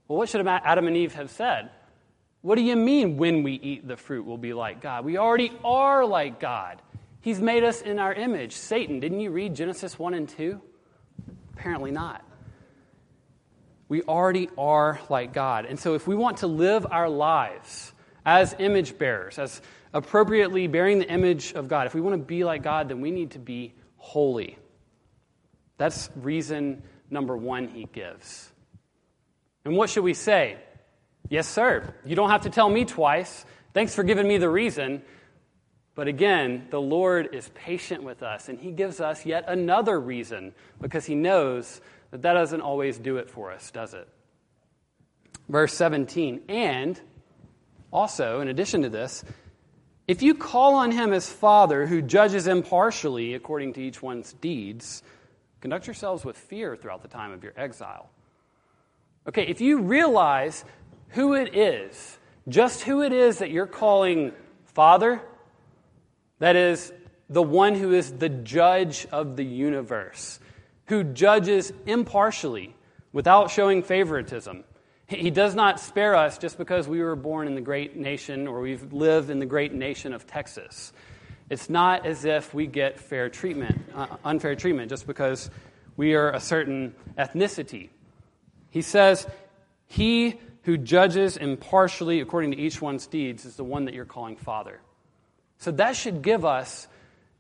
Well, 0.09 0.19
what 0.19 0.29
should 0.29 0.45
Adam 0.45 0.89
and 0.89 0.97
Eve 0.97 1.15
have 1.15 1.31
said? 1.31 1.71
What 2.41 2.57
do 2.57 2.63
you 2.63 2.75
mean 2.75 3.17
when 3.17 3.45
we 3.45 3.53
eat 3.53 3.87
the 3.87 3.97
fruit, 3.97 4.27
we'll 4.27 4.39
be 4.39 4.55
like 4.55 4.81
God? 4.81 5.05
We 5.05 5.19
already 5.19 5.53
are 5.65 6.05
like 6.05 6.41
God. 6.41 6.83
He's 7.21 7.41
made 7.41 7.63
us 7.63 7.81
in 7.81 8.01
our 8.01 8.13
image. 8.13 8.55
Satan, 8.55 8.99
didn't 8.99 9.21
you 9.21 9.31
read 9.31 9.55
Genesis 9.55 9.97
1 9.97 10.15
and 10.15 10.29
2? 10.29 10.61
Apparently 11.53 11.93
not. 11.93 12.25
We 13.89 14.03
already 14.03 14.49
are 14.59 14.99
like 15.11 15.33
God. 15.33 15.65
And 15.65 15.79
so, 15.79 15.95
if 15.95 16.09
we 16.09 16.17
want 16.17 16.39
to 16.39 16.49
live 16.49 16.89
our 16.91 17.09
lives 17.09 17.93
as 18.27 18.53
image 18.59 18.99
bearers, 18.99 19.39
as 19.39 19.63
appropriately 19.95 20.67
bearing 20.67 20.99
the 20.99 21.09
image 21.09 21.53
of 21.53 21.69
God, 21.69 21.87
if 21.87 21.95
we 21.95 22.01
want 22.01 22.15
to 22.15 22.25
be 22.25 22.43
like 22.43 22.65
God, 22.65 22.89
then 22.89 23.01
we 23.01 23.13
need 23.13 23.31
to 23.31 23.39
be 23.39 23.75
holy. 24.03 24.59
That's 25.79 26.11
reason 26.17 26.83
number 27.09 27.37
one 27.37 27.69
he 27.69 27.85
gives. 27.85 28.51
And 29.65 29.77
what 29.77 29.89
should 29.89 30.03
we 30.03 30.13
say? 30.13 30.59
Yes, 31.29 31.49
sir. 31.49 31.95
You 32.05 32.17
don't 32.17 32.31
have 32.31 32.43
to 32.43 32.51
tell 32.51 32.69
me 32.69 32.85
twice. 32.85 33.47
Thanks 33.73 33.95
for 33.95 34.03
giving 34.03 34.27
me 34.27 34.39
the 34.39 34.51
reason. 34.51 35.03
But 35.95 36.09
again, 36.09 36.67
the 36.71 36.81
Lord 36.81 37.33
is 37.33 37.49
patient 37.55 38.03
with 38.03 38.25
us, 38.25 38.49
and 38.49 38.59
He 38.59 38.73
gives 38.73 39.01
us 39.01 39.25
yet 39.25 39.45
another 39.47 40.01
reason 40.01 40.53
because 40.81 41.07
He 41.07 41.15
knows 41.15 41.81
that 42.11 42.23
that 42.23 42.33
doesn't 42.33 42.61
always 42.61 42.99
do 42.99 43.19
it 43.19 43.31
for 43.31 43.53
us, 43.53 43.71
does 43.71 43.95
it? 43.95 44.09
Verse 45.49 45.75
17, 45.75 46.43
and 46.49 47.01
also, 47.93 48.41
in 48.41 48.49
addition 48.49 48.83
to 48.83 48.89
this, 48.89 49.23
if 50.13 50.21
you 50.21 50.35
call 50.35 50.75
on 50.75 50.91
him 50.91 51.15
as 51.15 51.33
Father 51.33 51.87
who 51.87 52.03
judges 52.03 52.47
impartially 52.47 53.33
according 53.33 53.73
to 53.73 53.81
each 53.81 54.03
one's 54.03 54.35
deeds, 54.35 55.03
conduct 55.63 55.87
yourselves 55.87 56.23
with 56.23 56.37
fear 56.37 56.77
throughout 56.77 57.01
the 57.01 57.09
time 57.09 57.33
of 57.33 57.43
your 57.43 57.55
exile. 57.57 58.11
Okay, 59.27 59.47
if 59.47 59.63
you 59.63 59.79
realize 59.79 60.67
who 61.09 61.33
it 61.33 61.57
is, 61.57 62.19
just 62.47 62.83
who 62.83 63.01
it 63.03 63.15
is 63.15 63.39
that 63.39 63.51
you're 63.51 63.67
calling 63.67 64.33
Father, 64.67 65.23
that 66.41 66.57
is, 66.57 66.93
the 67.31 67.43
one 67.43 67.75
who 67.75 67.95
is 67.95 68.13
the 68.13 68.29
judge 68.29 69.07
of 69.13 69.37
the 69.37 69.45
universe, 69.47 70.41
who 70.89 71.05
judges 71.05 71.73
impartially 71.87 72.77
without 73.15 73.51
showing 73.51 73.83
favoritism, 73.83 74.63
he 75.17 75.31
does 75.31 75.55
not 75.55 75.81
spare 75.81 76.15
us 76.15 76.39
just 76.39 76.59
because 76.59 76.89
we 76.89 77.03
were 77.03 77.17
born 77.17 77.47
in 77.47 77.55
the 77.55 77.61
great 77.61 77.97
nation 77.97 78.47
or 78.47 78.61
we've 78.61 78.93
lived 78.93 79.31
in 79.31 79.39
the 79.39 79.47
great 79.47 79.73
nation 79.73 80.13
of 80.13 80.27
Texas. 80.27 80.93
It's 81.51 81.69
not 81.69 82.07
as 82.07 82.25
if 82.25 82.55
we 82.55 82.67
get 82.67 82.99
fair 82.99 83.29
treatment, 83.29 83.81
uh, 83.95 84.07
unfair 84.25 84.55
treatment, 84.55 84.89
just 84.89 85.07
because 85.07 85.51
we 85.97 86.15
are 86.15 86.31
a 86.31 86.41
certain 86.41 86.95
ethnicity. 87.19 87.91
He 88.71 88.83
says, 88.83 89.27
He 89.87 90.41
who 90.63 90.79
judges 90.79 91.37
impartially 91.37 92.21
according 92.21 92.53
to 92.53 92.57
each 92.57 92.81
one's 92.81 93.07
deeds 93.07 93.45
is 93.45 93.57
the 93.57 93.65
one 93.65 93.85
that 93.85 93.95
you're 93.95 94.05
calling 94.05 94.37
Father. 94.37 94.81
So 95.59 95.71
that 95.73 95.97
should 95.97 96.23
give 96.23 96.45
us 96.45 96.89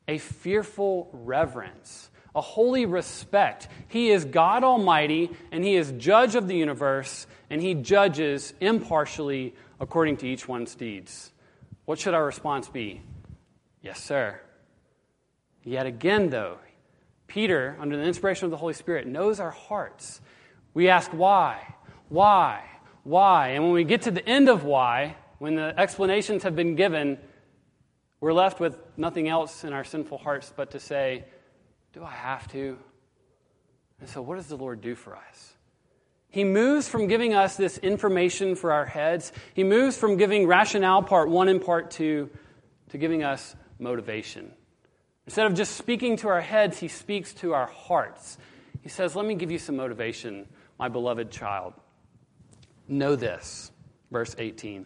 a 0.09 0.19
fearful 0.19 1.09
reverence 1.12 2.11
a 2.35 2.41
holy 2.41 2.87
respect. 2.87 3.69
He 3.88 4.11
is 4.11 4.25
God 4.25 4.64
Almighty, 4.64 5.31
and 5.50 5.62
He 5.64 5.76
is 5.76 5.93
judge 5.93 6.35
of 6.35 6.49
the 6.49 6.57
universe, 6.57 7.26
and 7.53 7.61
He 7.61 7.75
judges 7.75 8.55
impartially 8.63 9.55
according 9.79 10.17
to 10.17 10.27
each 10.27 10.49
one's 10.49 10.75
deeds. 10.75 11.33
What 11.85 11.99
should 11.99 12.15
our 12.15 12.25
response 12.25 12.67
be? 12.67 13.03
Yes, 13.83 14.03
sir. 14.03 14.41
Yet 15.63 15.85
again, 15.85 16.31
though, 16.31 16.57
Peter, 17.27 17.77
under 17.79 17.99
the 17.99 18.05
inspiration 18.05 18.47
of 18.47 18.53
the 18.53 18.57
Holy 18.57 18.73
Spirit, 18.73 19.07
knows 19.07 19.39
our 19.39 19.51
hearts. 19.51 20.23
We 20.73 20.89
ask 20.89 21.11
why, 21.11 21.75
why, 22.09 22.65
why. 23.03 23.49
And 23.49 23.65
when 23.65 23.73
we 23.75 23.85
get 23.85 24.01
to 24.03 24.11
the 24.11 24.27
end 24.27 24.49
of 24.49 24.65
why, 24.65 25.17
when 25.39 25.55
the 25.55 25.79
explanations 25.79 26.45
have 26.45 26.57
been 26.57 26.75
given, 26.75 27.19
we're 28.19 28.33
left 28.33 28.61
with 28.61 28.79
nothing 28.97 29.29
else 29.29 29.63
in 29.63 29.75
our 29.75 29.85
sinful 29.85 30.17
hearts 30.17 30.51
but 30.57 30.71
to 30.71 30.81
say, 30.81 31.27
do 31.93 32.03
I 32.03 32.13
have 32.13 32.51
to? 32.53 32.79
And 34.01 34.09
so, 34.09 34.23
what 34.23 34.37
does 34.37 34.47
the 34.47 34.57
Lord 34.57 34.81
do 34.81 34.95
for 34.95 35.15
us? 35.15 35.53
He 36.33 36.43
moves 36.43 36.89
from 36.89 37.07
giving 37.07 37.35
us 37.35 37.57
this 37.57 37.79
information 37.79 38.57
for 38.57 38.73
our 38.73 38.87
heads, 38.87 39.33
he 39.55 39.62
moves 39.62 39.97
from 39.97 40.17
giving 40.17 40.49
rationale 40.49 41.03
part 41.03 41.29
one 41.29 41.47
and 41.47 41.65
part 41.65 41.93
two 41.93 42.31
to 42.89 42.99
giving 42.99 43.23
us 43.23 43.55
motivation. 43.79 44.53
Instead 45.27 45.47
of 45.47 45.55
just 45.55 45.77
speaking 45.77 46.17
to 46.17 46.29
our 46.29 46.41
heads, 46.41 46.79
he 46.79 46.89
speaks 46.89 47.33
to 47.35 47.55
our 47.55 47.67
hearts. 47.67 48.39
He 48.81 48.89
says, 48.89 49.15
Let 49.15 49.27
me 49.27 49.37
give 49.37 49.53
you 49.53 49.59
some 49.59 49.77
motivation, 49.77 50.49
my 50.79 50.89
beloved 50.89 51.31
child. 51.31 51.75
Know 52.89 53.15
this, 53.15 53.71
verse 54.11 54.35
18. 54.37 54.85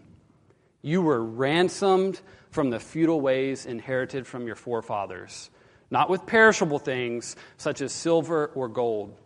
You 0.82 1.00
were 1.00 1.24
ransomed 1.24 2.20
from 2.50 2.68
the 2.68 2.78
futile 2.78 3.20
ways 3.20 3.64
inherited 3.64 4.26
from 4.26 4.46
your 4.46 4.56
forefathers 4.56 5.50
not 5.90 6.10
with 6.10 6.26
perishable 6.26 6.78
things 6.78 7.36
such 7.56 7.80
as 7.80 7.92
silver 7.92 8.48
or 8.54 8.68
gold, 8.68 9.16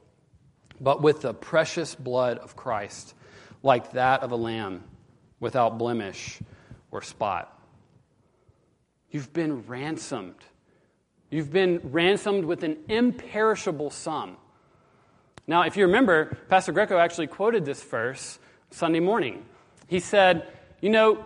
but 0.80 1.02
with 1.02 1.20
the 1.20 1.34
precious 1.34 1.94
blood 1.94 2.38
of 2.38 2.56
Christ, 2.56 3.14
like 3.62 3.92
that 3.92 4.22
of 4.22 4.32
a 4.32 4.36
lamb 4.36 4.82
without 5.38 5.78
blemish 5.78 6.38
or 6.90 7.02
spot. 7.02 7.56
You've 9.10 9.32
been 9.32 9.66
ransomed. 9.66 10.36
You've 11.30 11.52
been 11.52 11.80
ransomed 11.84 12.44
with 12.44 12.62
an 12.62 12.78
imperishable 12.88 13.90
sum. 13.90 14.36
Now, 15.46 15.62
if 15.62 15.76
you 15.76 15.86
remember, 15.86 16.38
Pastor 16.48 16.72
Greco 16.72 16.98
actually 16.98 17.26
quoted 17.26 17.64
this 17.64 17.82
verse 17.82 18.38
Sunday 18.70 19.00
morning. 19.00 19.44
He 19.88 20.00
said, 20.00 20.46
You 20.80 20.90
know, 20.90 21.24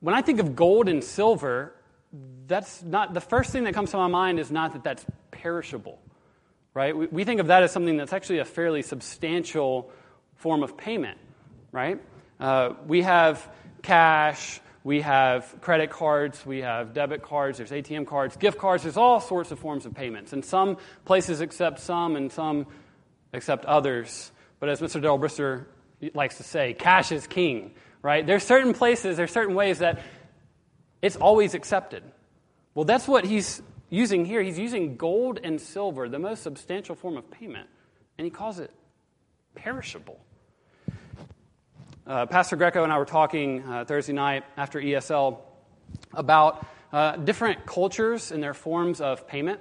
when 0.00 0.14
I 0.14 0.22
think 0.22 0.40
of 0.40 0.56
gold 0.56 0.88
and 0.88 1.02
silver, 1.02 1.74
that's 2.46 2.82
not 2.82 3.14
the 3.14 3.20
first 3.20 3.50
thing 3.50 3.64
that 3.64 3.74
comes 3.74 3.90
to 3.92 3.96
my 3.96 4.08
mind 4.08 4.38
is 4.38 4.50
not 4.50 4.72
that 4.72 4.84
that's 4.84 5.06
perishable, 5.30 6.00
right? 6.74 6.96
We, 6.96 7.06
we 7.06 7.24
think 7.24 7.40
of 7.40 7.46
that 7.46 7.62
as 7.62 7.72
something 7.72 7.96
that's 7.96 8.12
actually 8.12 8.40
a 8.40 8.44
fairly 8.44 8.82
substantial 8.82 9.90
form 10.36 10.62
of 10.62 10.76
payment, 10.76 11.18
right? 11.72 12.00
Uh, 12.38 12.74
we 12.86 13.02
have 13.02 13.48
cash, 13.82 14.60
we 14.82 15.00
have 15.00 15.56
credit 15.60 15.90
cards, 15.90 16.44
we 16.44 16.60
have 16.60 16.92
debit 16.92 17.22
cards, 17.22 17.58
there's 17.58 17.70
ATM 17.70 18.06
cards, 18.06 18.36
gift 18.36 18.58
cards, 18.58 18.82
there's 18.82 18.96
all 18.96 19.20
sorts 19.20 19.50
of 19.52 19.58
forms 19.58 19.86
of 19.86 19.94
payments. 19.94 20.32
And 20.32 20.44
some 20.44 20.76
places 21.04 21.40
accept 21.40 21.80
some 21.80 22.16
and 22.16 22.30
some 22.30 22.66
accept 23.32 23.64
others. 23.64 24.32
But 24.58 24.68
as 24.68 24.80
Mr. 24.80 25.00
Del 25.00 25.18
Brister 25.18 25.66
likes 26.12 26.36
to 26.38 26.42
say, 26.42 26.74
cash 26.74 27.12
is 27.12 27.26
king, 27.26 27.74
right? 28.02 28.26
There's 28.26 28.42
certain 28.42 28.74
places, 28.74 29.16
there's 29.16 29.32
certain 29.32 29.54
ways 29.54 29.78
that 29.78 30.02
it's 31.00 31.16
always 31.16 31.54
accepted. 31.54 32.02
Well, 32.74 32.84
that's 32.84 33.06
what 33.06 33.24
he's 33.24 33.62
using 33.94 34.24
here. 34.24 34.42
He's 34.42 34.58
using 34.58 34.96
gold 34.96 35.38
and 35.42 35.60
silver, 35.60 36.08
the 36.08 36.18
most 36.18 36.42
substantial 36.42 36.94
form 36.94 37.16
of 37.16 37.30
payment, 37.30 37.68
and 38.18 38.24
he 38.24 38.30
calls 38.30 38.58
it 38.58 38.70
perishable. 39.54 40.20
Uh, 42.06 42.26
Pastor 42.26 42.56
Greco 42.56 42.84
and 42.84 42.92
I 42.92 42.98
were 42.98 43.06
talking 43.06 43.62
uh, 43.66 43.84
Thursday 43.86 44.12
night 44.12 44.44
after 44.56 44.80
ESL 44.80 45.38
about 46.12 46.66
uh, 46.92 47.16
different 47.16 47.64
cultures 47.64 48.30
and 48.30 48.42
their 48.42 48.52
forms 48.52 49.00
of 49.00 49.26
payment. 49.26 49.60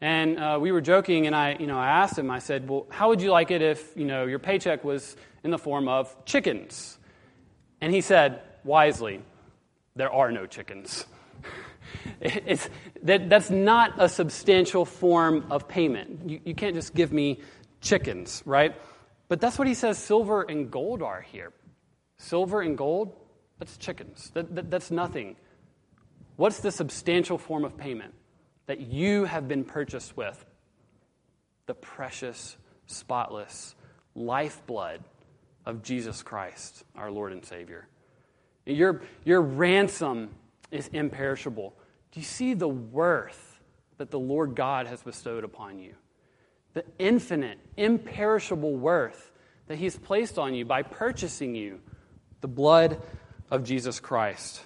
And 0.00 0.38
uh, 0.40 0.58
we 0.60 0.72
were 0.72 0.80
joking, 0.80 1.28
and 1.28 1.36
I, 1.36 1.56
you 1.60 1.68
know, 1.68 1.78
I 1.78 1.86
asked 1.86 2.18
him, 2.18 2.30
I 2.30 2.40
said, 2.40 2.68
Well, 2.68 2.86
how 2.90 3.10
would 3.10 3.22
you 3.22 3.30
like 3.30 3.52
it 3.52 3.62
if 3.62 3.96
you 3.96 4.04
know, 4.04 4.26
your 4.26 4.40
paycheck 4.40 4.82
was 4.82 5.16
in 5.44 5.52
the 5.52 5.58
form 5.58 5.86
of 5.86 6.12
chickens? 6.24 6.98
And 7.80 7.94
he 7.94 8.00
said, 8.00 8.42
wisely, 8.64 9.20
There 9.94 10.12
are 10.12 10.32
no 10.32 10.46
chickens. 10.46 11.06
it's, 12.20 12.68
that, 13.02 13.28
that's 13.28 13.50
not 13.50 13.94
a 13.98 14.08
substantial 14.08 14.84
form 14.84 15.46
of 15.50 15.68
payment. 15.68 16.28
You, 16.28 16.40
you 16.44 16.54
can't 16.54 16.74
just 16.74 16.94
give 16.94 17.12
me 17.12 17.40
chickens, 17.80 18.42
right? 18.46 18.74
But 19.28 19.40
that's 19.40 19.58
what 19.58 19.68
he 19.68 19.74
says 19.74 19.98
silver 19.98 20.42
and 20.42 20.70
gold 20.70 21.02
are 21.02 21.20
here. 21.20 21.52
Silver 22.18 22.60
and 22.60 22.76
gold, 22.76 23.14
that's 23.58 23.76
chickens. 23.76 24.30
That, 24.34 24.54
that, 24.54 24.70
that's 24.70 24.90
nothing. 24.90 25.36
What's 26.36 26.60
the 26.60 26.70
substantial 26.70 27.38
form 27.38 27.64
of 27.64 27.76
payment 27.76 28.14
that 28.66 28.80
you 28.80 29.24
have 29.24 29.48
been 29.48 29.64
purchased 29.64 30.16
with? 30.16 30.44
The 31.66 31.74
precious, 31.74 32.56
spotless 32.86 33.74
lifeblood 34.14 35.02
of 35.64 35.82
Jesus 35.82 36.22
Christ, 36.22 36.84
our 36.96 37.10
Lord 37.10 37.32
and 37.32 37.44
Savior. 37.44 37.86
Your, 38.66 39.02
your 39.24 39.40
ransom 39.40 40.30
is 40.72 40.88
imperishable. 40.88 41.74
Do 42.10 42.20
you 42.20 42.26
see 42.26 42.54
the 42.54 42.68
worth 42.68 43.60
that 43.98 44.10
the 44.10 44.18
Lord 44.18 44.56
God 44.56 44.88
has 44.88 45.02
bestowed 45.02 45.44
upon 45.44 45.78
you? 45.78 45.94
the 46.74 46.84
infinite, 46.98 47.58
imperishable 47.76 48.74
worth 48.74 49.30
that 49.66 49.78
He's 49.78 49.96
placed 49.96 50.38
on 50.38 50.54
you 50.54 50.64
by 50.64 50.82
purchasing 50.82 51.54
you, 51.54 51.80
the 52.40 52.48
blood 52.48 53.00
of 53.50 53.64
Jesus 53.64 54.00
Christ. 54.00 54.62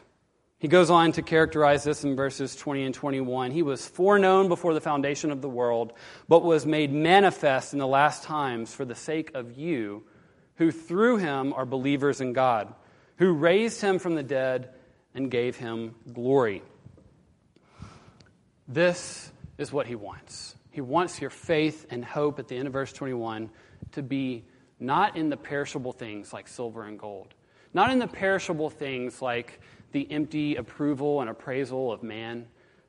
He 0.59 0.69
goes 0.69 0.89
on 0.89 1.13
to 1.13 1.23
characterize 1.23 1.85
this 1.85 2.03
in 2.03 2.17
verses 2.17 2.57
20 2.57 2.85
and 2.85 2.95
21. 2.95 3.51
He 3.51 3.63
was 3.63 3.87
foreknown 3.87 4.49
before 4.49 4.73
the 4.73 4.81
foundation 4.81 5.31
of 5.31 5.43
the 5.43 5.49
world, 5.49 5.93
but 6.29 6.45
was 6.45 6.65
made 6.65 6.93
manifest 6.93 7.73
in 7.73 7.79
the 7.79 7.87
last 7.87 8.23
times 8.23 8.75
for 8.75 8.85
the 8.85 8.95
sake 8.95 9.33
of 9.35 9.59
you, 9.59 10.05
who 10.57 10.71
through 10.71 11.19
him 11.19 11.53
are 11.53 11.67
believers 11.67 12.23
in 12.23 12.33
God, 12.33 12.73
who 13.17 13.33
raised 13.33 13.83
him 13.83 13.99
from 13.99 14.15
the 14.15 14.23
dead 14.23 14.71
and 15.17 15.31
gave 15.31 15.57
him 15.57 15.95
glory. 16.13 16.63
This 18.69 19.33
is 19.59 19.73
what 19.73 19.87
he 19.87 19.95
wants. 19.95 20.55
He 20.71 20.83
wants 20.83 21.21
your 21.21 21.31
faith 21.31 21.87
and 21.91 22.05
hope 22.05 22.39
at 22.39 22.49
the 22.49 22.57
end 22.57 22.67
of 22.67 22.73
verse 22.73 22.93
21 22.93 23.51
to 23.93 24.03
be 24.03 24.45
not 24.79 25.17
in 25.17 25.31
the 25.31 25.37
perishable 25.37 25.93
things 25.93 26.33
like 26.33 26.47
silver 26.47 26.85
and 26.85 26.99
gold, 26.99 27.35
not 27.73 27.91
in 27.91 27.99
the 27.99 28.07
perishable 28.07 28.69
things 28.69 29.23
like 29.23 29.61
the 29.93 30.11
empty 30.13 30.57
approval 30.57 31.23
and 31.23 31.31
appraisal 31.31 31.91
of 31.91 32.03
man, 32.03 32.47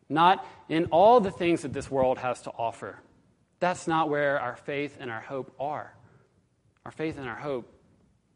not 0.10 0.46
in 0.68 0.86
all 0.86 1.22
the 1.22 1.32
things 1.32 1.62
that 1.62 1.72
this 1.72 1.90
world 1.90 2.18
has 2.18 2.42
to 2.42 2.52
offer. 2.52 3.00
That's 3.60 3.88
not 3.88 4.10
where 4.10 4.40
our 4.40 4.58
faith 4.58 4.98
and 5.00 5.10
our 5.10 5.22
hope 5.22 5.54
are. 5.60 5.96
Our 6.84 6.92
faith 6.92 7.18
and 7.18 7.28
our 7.28 7.36
hope 7.36 7.74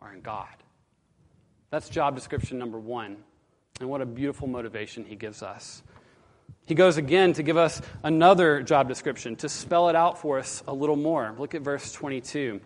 are 0.01 0.13
in 0.13 0.21
God. 0.21 0.47
That's 1.69 1.89
job 1.89 2.15
description 2.15 2.57
number 2.57 2.79
one. 2.79 3.17
And 3.81 3.89
what 3.89 4.01
a 4.01 4.05
beautiful 4.05 4.47
motivation 4.47 5.05
he 5.05 5.15
gives 5.15 5.41
us. 5.41 5.81
He 6.65 6.75
goes 6.75 6.97
again 6.97 7.33
to 7.33 7.43
give 7.43 7.57
us 7.57 7.81
another 8.03 8.61
job 8.61 8.87
description, 8.87 9.35
to 9.37 9.49
spell 9.49 9.89
it 9.89 9.95
out 9.95 10.19
for 10.19 10.37
us 10.37 10.61
a 10.67 10.73
little 10.73 10.95
more. 10.95 11.33
Look 11.37 11.55
at 11.55 11.63
verse 11.63 11.91
22. 11.91 12.61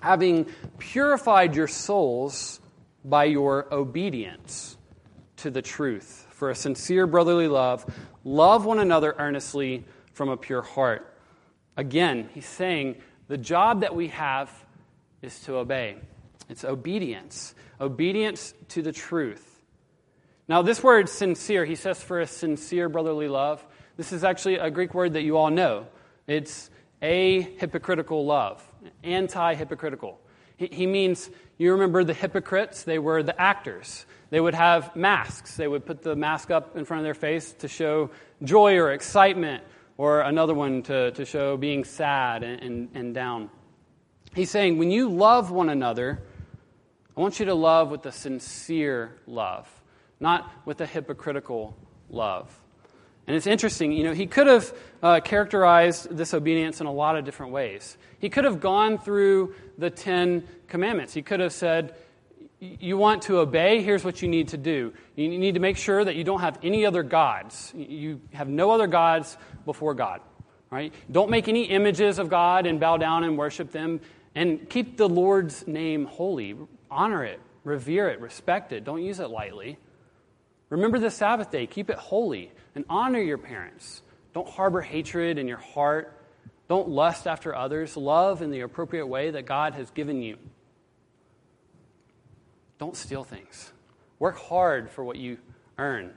Having 0.00 0.46
purified 0.78 1.56
your 1.56 1.66
souls 1.66 2.60
by 3.04 3.24
your 3.24 3.66
obedience 3.74 4.76
to 5.38 5.50
the 5.50 5.60
truth 5.60 6.26
for 6.30 6.50
a 6.50 6.54
sincere 6.54 7.08
brotherly 7.08 7.48
love, 7.48 7.84
love 8.22 8.64
one 8.64 8.78
another 8.78 9.16
earnestly 9.18 9.84
from 10.12 10.28
a 10.28 10.36
pure 10.36 10.62
heart. 10.62 11.18
Again, 11.76 12.30
he's 12.32 12.46
saying 12.46 13.02
the 13.26 13.38
job 13.38 13.80
that 13.80 13.94
we 13.94 14.08
have 14.08 14.52
is 15.20 15.40
to 15.40 15.56
obey. 15.56 15.96
It's 16.48 16.64
obedience, 16.64 17.56
obedience 17.80 18.54
to 18.68 18.82
the 18.82 18.92
truth. 18.92 19.57
Now, 20.48 20.62
this 20.62 20.82
word 20.82 21.10
sincere, 21.10 21.66
he 21.66 21.74
says 21.74 22.02
for 22.02 22.20
a 22.20 22.26
sincere 22.26 22.88
brotherly 22.88 23.28
love, 23.28 23.64
this 23.98 24.12
is 24.12 24.24
actually 24.24 24.56
a 24.56 24.70
Greek 24.70 24.94
word 24.94 25.12
that 25.12 25.22
you 25.22 25.36
all 25.36 25.50
know. 25.50 25.86
It's 26.26 26.70
a 27.02 27.42
hypocritical 27.42 28.24
love, 28.24 28.62
anti 29.04 29.54
hypocritical. 29.54 30.18
He 30.56 30.86
means, 30.86 31.30
you 31.58 31.72
remember 31.72 32.02
the 32.02 32.14
hypocrites? 32.14 32.82
They 32.82 32.98
were 32.98 33.22
the 33.22 33.38
actors. 33.40 34.06
They 34.30 34.40
would 34.40 34.54
have 34.54 34.96
masks. 34.96 35.56
They 35.56 35.68
would 35.68 35.86
put 35.86 36.02
the 36.02 36.16
mask 36.16 36.50
up 36.50 36.76
in 36.76 36.84
front 36.84 37.00
of 37.00 37.04
their 37.04 37.14
face 37.14 37.52
to 37.58 37.68
show 37.68 38.10
joy 38.42 38.76
or 38.76 38.92
excitement, 38.92 39.62
or 39.98 40.22
another 40.22 40.54
one 40.54 40.82
to, 40.84 41.10
to 41.12 41.24
show 41.24 41.56
being 41.56 41.84
sad 41.84 42.42
and, 42.42 42.62
and, 42.62 42.88
and 42.94 43.14
down. 43.14 43.50
He's 44.34 44.50
saying, 44.50 44.78
when 44.78 44.90
you 44.90 45.10
love 45.10 45.50
one 45.50 45.68
another, 45.68 46.22
I 47.16 47.20
want 47.20 47.38
you 47.38 47.46
to 47.46 47.54
love 47.54 47.90
with 47.90 48.06
a 48.06 48.12
sincere 48.12 49.16
love 49.26 49.68
not 50.20 50.50
with 50.64 50.80
a 50.80 50.86
hypocritical 50.86 51.76
love. 52.10 52.58
And 53.28 53.36
it's 53.36 53.46
interesting, 53.46 53.92
you 53.92 54.04
know, 54.04 54.14
he 54.14 54.26
could 54.26 54.46
have 54.46 54.74
uh, 55.02 55.20
characterized 55.20 56.08
this 56.10 56.32
obedience 56.32 56.80
in 56.80 56.86
a 56.86 56.92
lot 56.92 57.14
of 57.14 57.26
different 57.26 57.52
ways. 57.52 57.98
He 58.18 58.30
could 58.30 58.44
have 58.44 58.58
gone 58.58 58.98
through 58.98 59.54
the 59.76 59.90
Ten 59.90 60.48
Commandments. 60.66 61.12
He 61.12 61.20
could 61.20 61.40
have 61.40 61.52
said, 61.52 61.94
You 62.58 62.96
want 62.96 63.22
to 63.24 63.40
obey, 63.40 63.82
here's 63.82 64.02
what 64.02 64.22
you 64.22 64.28
need 64.28 64.48
to 64.48 64.56
do. 64.56 64.94
You 65.14 65.28
need 65.28 65.54
to 65.54 65.60
make 65.60 65.76
sure 65.76 66.02
that 66.02 66.16
you 66.16 66.24
don't 66.24 66.40
have 66.40 66.58
any 66.62 66.86
other 66.86 67.02
gods. 67.02 67.70
You 67.76 68.22
have 68.32 68.48
no 68.48 68.70
other 68.70 68.86
gods 68.86 69.36
before 69.66 69.92
God, 69.92 70.22
right? 70.70 70.94
Don't 71.12 71.28
make 71.28 71.48
any 71.48 71.64
images 71.64 72.18
of 72.18 72.30
God 72.30 72.64
and 72.64 72.80
bow 72.80 72.96
down 72.96 73.24
and 73.24 73.36
worship 73.36 73.72
them. 73.72 74.00
And 74.34 74.70
keep 74.70 74.96
the 74.96 75.08
Lord's 75.08 75.66
name 75.66 76.06
holy. 76.06 76.56
Honor 76.90 77.24
it, 77.24 77.40
revere 77.62 78.08
it, 78.08 78.22
respect 78.22 78.72
it. 78.72 78.84
Don't 78.84 79.02
use 79.02 79.20
it 79.20 79.28
lightly. 79.28 79.76
Remember 80.70 80.98
the 80.98 81.10
Sabbath 81.10 81.50
day, 81.50 81.66
keep 81.66 81.90
it 81.90 81.96
holy, 81.96 82.52
and 82.74 82.84
honor 82.88 83.20
your 83.20 83.38
parents. 83.38 84.02
Don't 84.34 84.48
harbor 84.48 84.80
hatred 84.80 85.38
in 85.38 85.48
your 85.48 85.58
heart. 85.58 86.14
Don't 86.68 86.88
lust 86.88 87.26
after 87.26 87.54
others. 87.54 87.96
Love 87.96 88.42
in 88.42 88.50
the 88.50 88.60
appropriate 88.60 89.06
way 89.06 89.30
that 89.30 89.46
God 89.46 89.74
has 89.74 89.90
given 89.90 90.22
you. 90.22 90.36
Don't 92.78 92.96
steal 92.96 93.24
things. 93.24 93.72
Work 94.18 94.38
hard 94.38 94.90
for 94.90 95.02
what 95.02 95.16
you 95.16 95.38
earn 95.78 96.12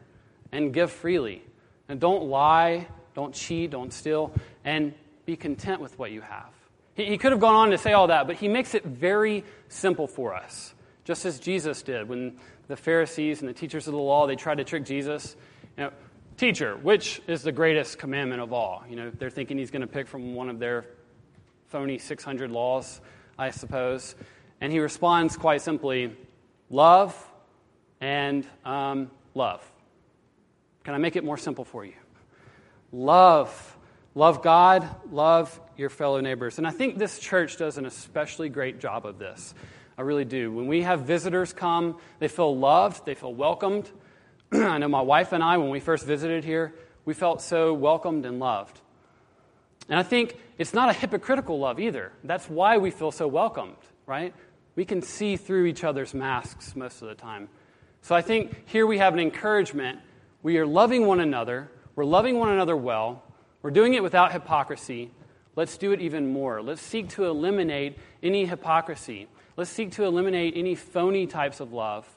and 0.52 0.74
give 0.74 0.92
freely. 0.92 1.44
And 1.88 2.00
don't 2.00 2.26
lie, 2.26 2.88
don't 3.16 3.34
cheat, 3.34 3.72
don't 3.72 3.94
steal, 3.94 4.34
and 4.64 4.94
be 5.26 5.36
content 5.36 5.82
with 5.82 5.98
what 5.98 6.12
you 6.12 6.22
have. 6.22 6.50
He, 6.94 7.18
could 7.18 7.32
have 7.32 7.40
gone 7.40 7.56
on 7.56 7.70
to 7.72 7.78
say 7.78 7.94
all 7.94 8.08
that, 8.08 8.28
but 8.28 8.36
he 8.36 8.48
makes 8.48 8.76
it 8.76 8.84
very 8.84 9.44
simple 9.70 10.08
for 10.08 10.36
us, 10.36 10.74
just 11.06 11.26
as 11.26 11.40
Jesus 11.40 11.82
did 11.82 12.08
when 12.08 12.38
the 12.68 12.76
Pharisees 12.76 13.42
and 13.42 13.50
the 13.50 13.54
teachers 13.54 13.88
of 13.88 13.94
the 13.94 14.00
law, 14.00 14.28
they 14.28 14.36
tried 14.36 14.56
to 14.56 14.64
trick 14.64 14.86
Jesus. 14.86 15.36
You 15.78 15.86
know, 15.86 15.92
teacher, 16.38 16.76
which 16.78 17.22
is 17.28 17.44
the 17.44 17.52
greatest 17.52 18.00
commandment 18.00 18.42
of 18.42 18.54
all? 18.54 18.84
You 18.90 18.96
know, 18.96 19.12
they're 19.12 19.30
thinking 19.30 19.58
he's 19.58 19.72
going 19.72 19.82
to 19.82 19.88
pick 19.88 20.08
from 20.08 20.36
one 20.36 20.50
of 20.50 20.60
their 20.60 20.86
phony 21.68 21.98
600 21.98 22.52
laws, 22.52 23.02
I 23.38 23.52
suppose. 23.52 24.16
And 24.60 24.72
he 24.72 24.80
responds 24.80 25.38
quite 25.38 25.62
simply 25.62 26.16
love 26.70 27.16
and 28.00 28.46
um, 28.66 29.12
love. 29.34 29.70
Can 30.84 30.94
I 30.94 30.98
make 30.98 31.16
it 31.16 31.24
more 31.24 31.38
simple 31.38 31.66
for 31.66 31.86
you? 31.86 31.94
Love. 32.92 33.78
Love 34.14 34.44
God, 34.44 34.90
love 35.10 35.58
your 35.78 35.90
fellow 35.90 36.20
neighbors. 36.20 36.58
And 36.58 36.68
I 36.68 36.72
think 36.72 36.98
this 36.98 37.18
church 37.18 37.58
does 37.58 37.78
an 37.78 37.86
especially 37.86 38.50
great 38.50 38.80
job 38.80 39.06
of 39.06 39.20
this. 39.20 39.54
I 39.98 40.02
really 40.02 40.26
do. 40.26 40.52
When 40.52 40.68
we 40.68 40.82
have 40.84 41.02
visitors 41.02 41.54
come, 41.54 41.98
they 42.20 42.28
feel 42.28 42.56
loved, 42.56 43.06
they 43.06 43.14
feel 43.14 43.34
welcomed. 43.34 43.90
I 44.52 44.78
know 44.78 44.88
my 44.88 45.02
wife 45.02 45.32
and 45.32 45.44
I, 45.44 45.58
when 45.58 45.70
we 45.70 45.80
first 45.80 46.06
visited 46.06 46.44
here, 46.44 46.74
we 47.06 47.14
felt 47.14 47.42
so 47.42 47.74
welcomed 47.74 48.26
and 48.26 48.40
loved. 48.40 48.80
And 49.90 50.00
I 50.00 50.04
think 50.04 50.38
it's 50.58 50.74
not 50.74 50.90
a 50.90 50.94
hypocritical 50.94 51.60
love 51.60 51.80
either. 51.80 52.12
That's 52.24 52.50
why 52.50 52.78
we 52.78 52.92
feel 52.92 53.12
so 53.12 53.28
welcomed, 53.28 53.78
right? 54.06 54.34
We 54.76 54.86
can 54.86 55.02
see 55.02 55.38
through 55.38 55.66
each 55.66 55.84
other's 55.84 56.14
masks 56.14 56.76
most 56.76 57.02
of 57.02 57.10
the 57.10 57.16
time. 57.16 57.50
So 58.02 58.16
I 58.16 58.22
think 58.22 58.68
here 58.68 58.88
we 58.88 58.98
have 59.00 59.14
an 59.14 59.20
encouragement. 59.20 60.00
We 60.44 60.58
are 60.58 60.66
loving 60.66 61.06
one 61.06 61.20
another, 61.20 61.70
we're 61.96 62.06
loving 62.06 62.40
one 62.40 62.50
another 62.50 62.76
well, 62.76 63.24
we're 63.62 63.72
doing 63.72 63.94
it 63.94 64.02
without 64.02 64.32
hypocrisy. 64.32 65.12
Let's 65.56 65.78
do 65.78 65.92
it 65.92 66.00
even 66.02 66.32
more. 66.32 66.62
Let's 66.62 66.82
seek 66.82 67.10
to 67.10 67.26
eliminate 67.26 67.98
any 68.24 68.46
hypocrisy. 68.46 69.28
Let's 69.58 69.70
seek 69.70 69.92
to 69.94 70.06
eliminate 70.06 70.54
any 70.56 70.76
phony 70.76 71.28
types 71.28 71.60
of 71.60 71.74
love. 71.74 72.08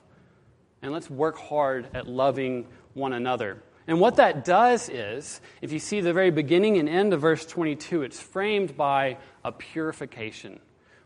And 0.82 0.92
let's 0.92 1.10
work 1.10 1.38
hard 1.38 1.88
at 1.94 2.06
loving 2.06 2.66
one 2.94 3.12
another. 3.12 3.62
And 3.86 4.00
what 4.00 4.16
that 4.16 4.44
does 4.44 4.88
is, 4.88 5.40
if 5.60 5.72
you 5.72 5.78
see 5.78 6.00
the 6.00 6.12
very 6.12 6.30
beginning 6.30 6.78
and 6.78 6.88
end 6.88 7.12
of 7.12 7.20
verse 7.20 7.44
22, 7.44 8.02
it's 8.02 8.20
framed 8.20 8.76
by 8.76 9.18
a 9.44 9.52
purification. 9.52 10.58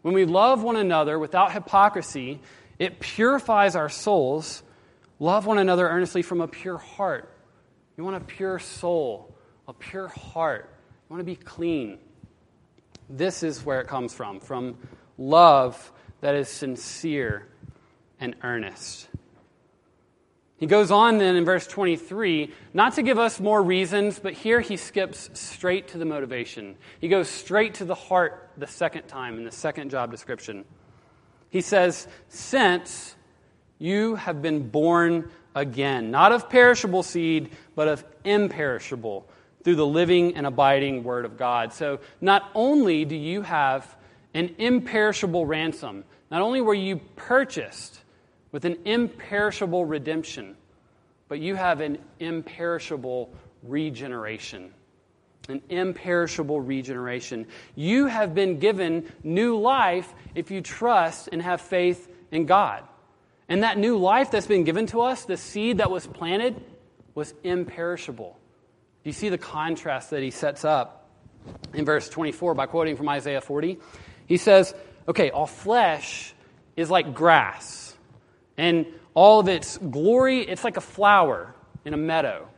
When 0.03 0.15
we 0.15 0.25
love 0.25 0.63
one 0.63 0.77
another 0.77 1.19
without 1.19 1.53
hypocrisy, 1.53 2.41
it 2.79 3.01
purifies 3.01 3.75
our 3.75 3.89
souls. 3.89 4.63
Love 5.19 5.47
one 5.47 5.59
another 5.59 5.89
earnestly 5.89 6.23
from 6.23 6.41
a 6.41 6.47
pure 6.47 6.79
heart. 6.79 7.33
You 7.97 8.05
want 8.05 8.17
a 8.17 8.21
pure 8.21 8.61
soul, 8.61 9.35
a 9.67 9.73
pure 9.73 10.07
heart. 10.07 10.71
You 10.71 11.15
want 11.15 11.21
to 11.21 11.25
be 11.25 11.35
clean. 11.35 11.99
This 13.11 13.43
is 13.43 13.65
where 13.65 13.81
it 13.81 13.89
comes 13.89 14.15
from 14.15 14.39
from 14.39 14.77
love 15.17 15.93
that 16.21 16.35
is 16.35 16.49
sincere 16.49 17.47
and 18.21 18.35
earnest. 18.43 19.09
He 20.59 20.67
goes 20.67 20.91
on 20.91 21.19
then 21.19 21.37
in 21.37 21.45
verse 21.45 21.69
23, 21.69 22.53
not 22.75 22.95
to 22.95 23.03
give 23.03 23.17
us 23.17 23.39
more 23.39 23.63
reasons, 23.63 24.19
but 24.19 24.33
here 24.33 24.61
he 24.61 24.77
skips 24.77 25.31
straight 25.39 25.89
to 25.89 25.99
the 25.99 26.05
motivation. 26.05 26.75
He 27.01 27.07
goes 27.09 27.29
straight 27.29 27.75
to 27.75 27.85
the 27.85 27.95
heart 27.95 28.51
the 28.57 28.67
second 28.67 29.07
time 29.07 29.39
in 29.39 29.45
the 29.45 29.53
second 29.53 29.91
job 29.91 30.11
description. 30.11 30.65
He 31.51 31.61
says, 31.61 32.09
Since 32.29 33.15
you 33.79 34.17
have 34.17 34.43
been 34.43 34.69
born 34.69 35.31
again, 35.55 36.11
not 36.11 36.33
of 36.33 36.51
perishable 36.51 37.05
seed, 37.05 37.51
but 37.77 37.87
of 37.87 38.05
imperishable, 38.25 39.29
through 39.63 39.77
the 39.77 39.87
living 39.87 40.35
and 40.35 40.45
abiding 40.45 41.05
Word 41.05 41.25
of 41.25 41.37
God. 41.37 41.73
So 41.73 42.01
not 42.21 42.51
only 42.55 43.05
do 43.05 43.15
you 43.15 43.43
have 43.43 43.97
an 44.39 44.55
imperishable 44.59 45.45
ransom, 45.45 46.05
not 46.31 46.43
only 46.43 46.61
were 46.61 46.73
you 46.73 47.01
purchased, 47.17 48.01
with 48.53 48.65
an 48.65 48.77
imperishable 48.85 49.85
redemption, 49.85 50.57
but 51.27 51.41
you 51.41 51.57
have 51.57 51.81
an 51.81 51.99
imperishable 52.21 53.35
regeneration. 53.65 54.73
An 55.49 55.61
imperishable 55.69 56.61
regeneration. 56.61 57.49
You 57.75 58.07
have 58.07 58.33
been 58.33 58.61
given 58.61 59.13
new 59.25 59.59
life 59.59 60.15
if 60.37 60.53
you 60.53 60.61
trust 60.61 61.29
and 61.33 61.43
have 61.43 61.61
faith 61.61 62.09
in 62.31 62.47
God. 62.47 62.85
And 63.49 63.65
that 63.65 63.77
new 63.77 63.97
life 63.97 64.31
that's 64.31 64.47
been 64.47 64.63
given 64.63 64.87
to 64.89 65.01
us, 65.01 65.25
the 65.25 65.37
seed 65.37 65.79
that 65.79 65.91
was 65.91 66.07
planted, 66.07 66.63
was 67.17 67.35
imperishable. 67.43 68.39
Do 69.03 69.11
you 69.11 69.15
see 69.15 69.31
the 69.31 69.39
contrast 69.39 70.11
that 70.11 70.23
he 70.23 70.31
sets 70.31 70.65
up 70.65 71.11
in 71.75 71.85
verse 71.85 72.09
24 72.09 72.55
by 72.55 72.67
quoting 72.67 72.97
from 72.97 73.09
Isaiah 73.09 73.41
40? 73.41 73.79
He 74.29 74.37
says, 74.37 74.73
Okay, 75.09 75.31
all 75.31 75.47
flesh 75.47 76.33
is 76.77 76.89
like 76.89 77.15
grass 77.15 77.97
and 78.57 78.87
all 79.15 79.41
of 79.41 79.49
its 79.49 79.79
glory, 79.79 80.43
it's 80.43 80.65
like 80.65 80.77
a 80.77 80.83
flower 80.83 81.55
in 81.85 81.95
a 81.95 81.97
meadow. 81.97 82.49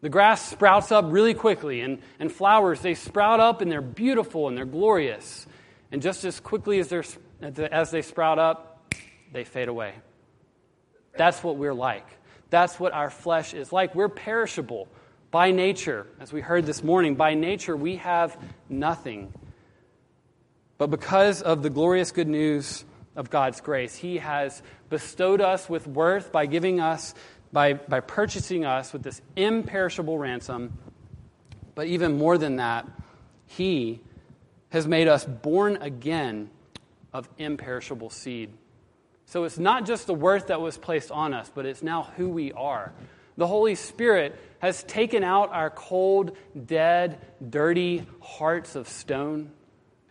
The 0.00 0.08
grass 0.08 0.50
sprouts 0.50 0.90
up 0.90 1.04
really 1.08 1.34
quickly, 1.34 1.80
and, 1.80 2.00
and 2.18 2.32
flowers, 2.32 2.80
they 2.80 2.94
sprout 2.94 3.38
up 3.38 3.60
and 3.60 3.70
they're 3.70 3.80
beautiful 3.80 4.48
and 4.48 4.56
they're 4.56 4.64
glorious. 4.64 5.46
And 5.92 6.02
just 6.02 6.24
as 6.24 6.40
quickly 6.40 6.80
as, 6.80 6.88
they're, 6.88 7.04
as 7.40 7.90
they 7.90 8.02
sprout 8.02 8.38
up, 8.38 8.94
they 9.32 9.44
fade 9.44 9.68
away. 9.68 9.94
That's 11.16 11.42
what 11.44 11.56
we're 11.56 11.74
like. 11.74 12.06
That's 12.50 12.80
what 12.80 12.92
our 12.92 13.10
flesh 13.10 13.54
is 13.54 13.72
like. 13.72 13.94
We're 13.94 14.08
perishable 14.08 14.88
by 15.30 15.52
nature. 15.52 16.06
As 16.20 16.32
we 16.32 16.40
heard 16.40 16.66
this 16.66 16.82
morning, 16.82 17.14
by 17.14 17.34
nature, 17.34 17.76
we 17.76 17.96
have 17.96 18.36
nothing. 18.68 19.32
But 20.82 20.90
because 20.90 21.42
of 21.42 21.62
the 21.62 21.70
glorious 21.70 22.10
good 22.10 22.26
news 22.26 22.84
of 23.14 23.30
God's 23.30 23.60
grace. 23.60 23.94
He 23.94 24.18
has 24.18 24.64
bestowed 24.90 25.40
us 25.40 25.68
with 25.68 25.86
worth 25.86 26.32
by 26.32 26.46
giving 26.46 26.80
us, 26.80 27.14
by, 27.52 27.74
by 27.74 28.00
purchasing 28.00 28.64
us 28.64 28.92
with 28.92 29.04
this 29.04 29.22
imperishable 29.36 30.18
ransom. 30.18 30.76
But 31.76 31.86
even 31.86 32.18
more 32.18 32.36
than 32.36 32.56
that, 32.56 32.84
He 33.46 34.00
has 34.70 34.88
made 34.88 35.06
us 35.06 35.24
born 35.24 35.76
again 35.76 36.50
of 37.12 37.28
imperishable 37.38 38.10
seed. 38.10 38.50
So 39.26 39.44
it's 39.44 39.60
not 39.60 39.86
just 39.86 40.08
the 40.08 40.14
worth 40.14 40.48
that 40.48 40.60
was 40.60 40.78
placed 40.78 41.12
on 41.12 41.32
us, 41.32 41.48
but 41.54 41.64
it's 41.64 41.84
now 41.84 42.10
who 42.16 42.28
we 42.28 42.50
are. 42.54 42.92
The 43.36 43.46
Holy 43.46 43.76
Spirit 43.76 44.36
has 44.58 44.82
taken 44.82 45.22
out 45.22 45.52
our 45.52 45.70
cold, 45.70 46.36
dead, 46.66 47.20
dirty 47.48 48.04
hearts 48.20 48.74
of 48.74 48.88
stone 48.88 49.52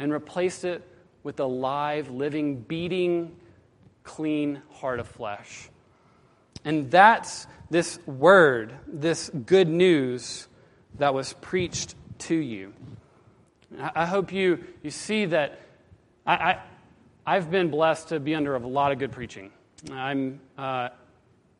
and 0.01 0.11
replaced 0.11 0.65
it 0.65 0.81
with 1.21 1.39
a 1.39 1.45
live, 1.45 2.09
living, 2.09 2.59
beating, 2.59 3.35
clean 4.03 4.59
heart 4.71 4.99
of 4.99 5.07
flesh. 5.07 5.69
And 6.65 6.89
that's 6.89 7.45
this 7.69 7.99
word, 8.07 8.73
this 8.87 9.29
good 9.29 9.67
news 9.69 10.47
that 10.97 11.13
was 11.13 11.33
preached 11.33 11.93
to 12.17 12.35
you. 12.35 12.73
I 13.79 14.07
hope 14.07 14.33
you, 14.33 14.63
you 14.81 14.89
see 14.89 15.25
that 15.25 15.59
I, 16.25 16.57
I, 17.23 17.35
have 17.35 17.51
been 17.51 17.69
blessed 17.69 18.09
to 18.09 18.19
be 18.19 18.33
under 18.33 18.55
a 18.55 18.59
lot 18.59 18.91
of 18.91 18.97
good 18.97 19.11
preaching. 19.11 19.51
I'm 19.91 20.39
uh, 20.57 20.89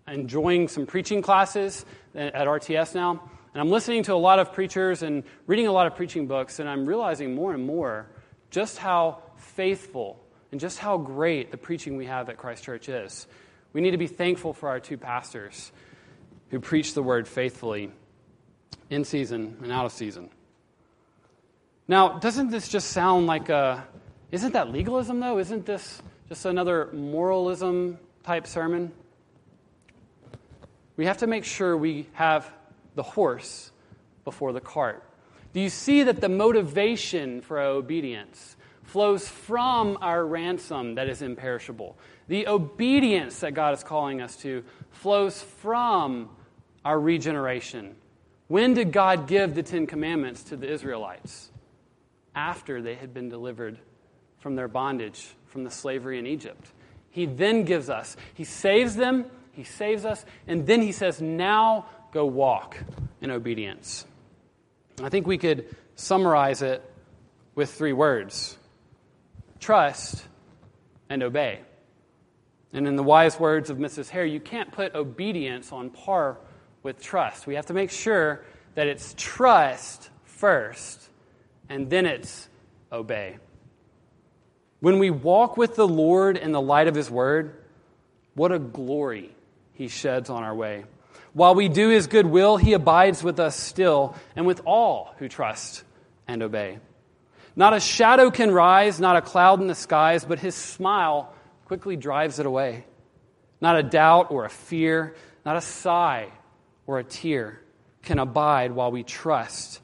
enjoying 0.08 0.68
some 0.68 0.88
preaching 0.88 1.22
classes 1.22 1.86
at 2.16 2.34
RTS 2.34 2.96
now, 2.96 3.22
and 3.54 3.62
I'm 3.62 3.70
listening 3.70 4.02
to 4.04 4.16
a 4.16 4.16
lot 4.16 4.40
of 4.40 4.52
preachers 4.52 5.04
and 5.04 5.24
reading 5.46 5.68
a 5.68 5.72
lot 5.72 5.86
of 5.86 5.96
preaching 5.96 6.26
books, 6.26 6.60
and 6.60 6.68
I'm 6.68 6.88
realizing 6.88 7.36
more 7.36 7.54
and 7.54 7.64
more 7.64 8.08
just 8.52 8.78
how 8.78 9.24
faithful 9.38 10.20
and 10.52 10.60
just 10.60 10.78
how 10.78 10.98
great 10.98 11.50
the 11.52 11.58
preaching 11.58 11.98
we 11.98 12.06
have 12.06 12.30
at 12.30 12.38
Christ 12.38 12.64
Church 12.64 12.90
is. 12.90 13.26
We 13.74 13.82
need 13.82 13.92
to 13.92 13.98
be 13.98 14.08
thankful 14.08 14.54
for 14.54 14.70
our 14.70 14.80
two 14.80 14.98
pastors 14.98 15.72
who 16.50 16.60
preach 16.60 16.94
the 16.94 17.02
word 17.02 17.28
faithfully 17.28 17.92
in 18.90 19.06
season 19.06 19.58
and 19.64 19.72
out 19.72 19.86
of 19.86 19.94
season. 19.94 20.30
Now, 21.88 22.20
doesn't 22.20 22.50
this 22.52 22.68
just 22.68 22.90
sound 22.90 23.28
like 23.28 23.50
a. 23.50 23.88
Isn't 24.32 24.54
that 24.54 24.72
legalism, 24.72 25.20
though? 25.20 25.40
Isn't 25.40 25.66
this 25.66 26.02
just 26.30 26.46
another 26.46 26.90
moralism 26.94 27.98
type 28.24 28.48
sermon? 28.48 28.92
We 30.96 31.06
have 31.06 31.18
to 31.18 31.28
make 31.28 31.46
sure 31.46 31.76
we 31.76 32.08
have 32.14 32.50
the 32.96 33.04
horse 33.04 33.72
before 34.24 34.54
the 34.54 34.62
cart. 34.62 35.04
Do 35.54 35.60
you 35.60 35.70
see 35.70 36.04
that 36.04 36.22
the 36.22 36.30
motivation 36.30 37.42
for 37.42 37.60
obedience 37.60 38.56
flows 38.92 39.26
from 39.26 39.98
our 40.02 40.26
ransom 40.26 40.96
that 40.96 41.08
is 41.08 41.22
imperishable. 41.22 41.98
The 42.28 42.48
obedience 42.48 43.40
that 43.40 43.54
God 43.54 43.74
is 43.74 43.86
calling 43.86 44.22
us 44.22 44.36
to 44.38 44.66
flows 44.92 45.42
from 45.42 46.30
our 46.84 47.00
regeneration. 47.00 47.96
When 48.50 48.74
did 48.74 48.92
God 48.92 49.28
give 49.28 49.56
the 49.56 49.64
Ten 49.64 49.88
Commandments 49.88 50.44
to 50.44 50.58
the 50.58 50.70
Israelites? 50.70 51.52
After 52.36 52.82
they 52.82 52.96
had 52.96 53.14
been 53.14 53.30
delivered 53.30 53.80
from 54.40 54.58
their 54.58 54.68
bondage, 54.68 55.30
from 55.46 55.64
the 55.64 55.72
slavery 55.72 56.20
in 56.20 56.28
Egypt. 56.28 56.72
He 57.12 57.26
then 57.26 57.64
gives 57.64 57.90
us, 57.90 58.18
He 58.34 58.44
saves 58.44 58.98
them, 58.98 59.26
He 59.54 59.64
saves 59.64 60.04
us, 60.04 60.26
and 60.48 60.68
then 60.68 60.82
He 60.82 60.92
says, 60.92 61.22
Now 61.22 61.86
go 62.12 62.26
walk 62.26 62.78
in 63.22 63.32
obedience. 63.32 64.06
I 65.06 65.10
think 65.10 65.28
we 65.28 65.38
could 65.38 65.76
summarize 65.96 66.62
it 66.62 66.84
with 67.56 67.72
three 67.72 67.94
words 67.94 68.58
trust, 69.60 70.24
and 71.10 71.24
obey. 71.24 71.60
And 72.74 72.88
in 72.88 72.96
the 72.96 73.04
wise 73.04 73.40
words 73.40 73.70
of 73.70 73.78
Mrs. 73.78 74.10
Hare, 74.10 74.26
you 74.26 74.40
can't 74.40 74.72
put 74.72 74.96
obedience 74.96 75.72
on 75.72 75.90
par 75.90 76.38
with 76.84 77.02
trust. 77.02 77.46
We 77.48 77.56
have 77.56 77.68
to 77.68 77.74
make 77.74 77.92
sure 77.92 78.44
that 78.76 78.88
it's 78.88 79.14
trust 79.18 80.10
first, 80.24 81.10
and 81.70 81.90
then 81.90 82.06
it's 82.06 82.50
obey. 82.92 83.38
When 84.80 85.00
we 85.00 85.10
walk 85.10 85.58
with 85.58 85.76
the 85.76 85.88
Lord 85.88 86.38
in 86.38 86.54
the 86.54 86.62
light 86.62 86.88
of 86.88 86.96
His 86.96 87.12
Word, 87.12 87.56
what 88.34 88.52
a 88.52 88.58
glory 88.58 89.36
He 89.74 89.90
sheds 89.90 90.30
on 90.30 90.44
our 90.44 90.56
way. 90.56 90.86
While 91.34 91.56
we 91.56 91.70
do 91.70 91.90
His 91.90 92.08
good 92.08 92.26
will, 92.26 92.58
He 92.58 92.74
abides 92.74 93.24
with 93.24 93.40
us 93.40 93.56
still 93.56 94.16
and 94.36 94.46
with 94.46 94.62
all 94.66 95.14
who 95.18 95.28
trust 95.28 95.84
and 96.28 96.44
obey. 96.44 96.80
Not 97.56 97.74
a 97.74 97.80
shadow 97.80 98.32
can 98.32 98.52
rise, 98.52 99.00
not 99.00 99.18
a 99.18 99.22
cloud 99.22 99.60
in 99.60 99.68
the 99.68 99.76
skies, 99.76 100.24
but 100.24 100.40
his 100.40 100.56
smile 100.56 101.34
quickly 101.66 101.98
drives 101.98 102.40
it 102.40 102.46
away. 102.46 102.86
Not 103.60 103.78
a 103.78 103.84
doubt 103.84 104.32
or 104.32 104.46
a 104.46 104.50
fear, 104.50 105.16
not 105.46 105.58
a 105.58 105.62
sigh 105.62 106.30
or 106.88 107.00
a 107.00 107.04
tear 107.04 107.62
can 108.04 108.20
abide 108.20 108.72
while 108.72 108.92
we 108.92 109.04
trust 109.04 109.82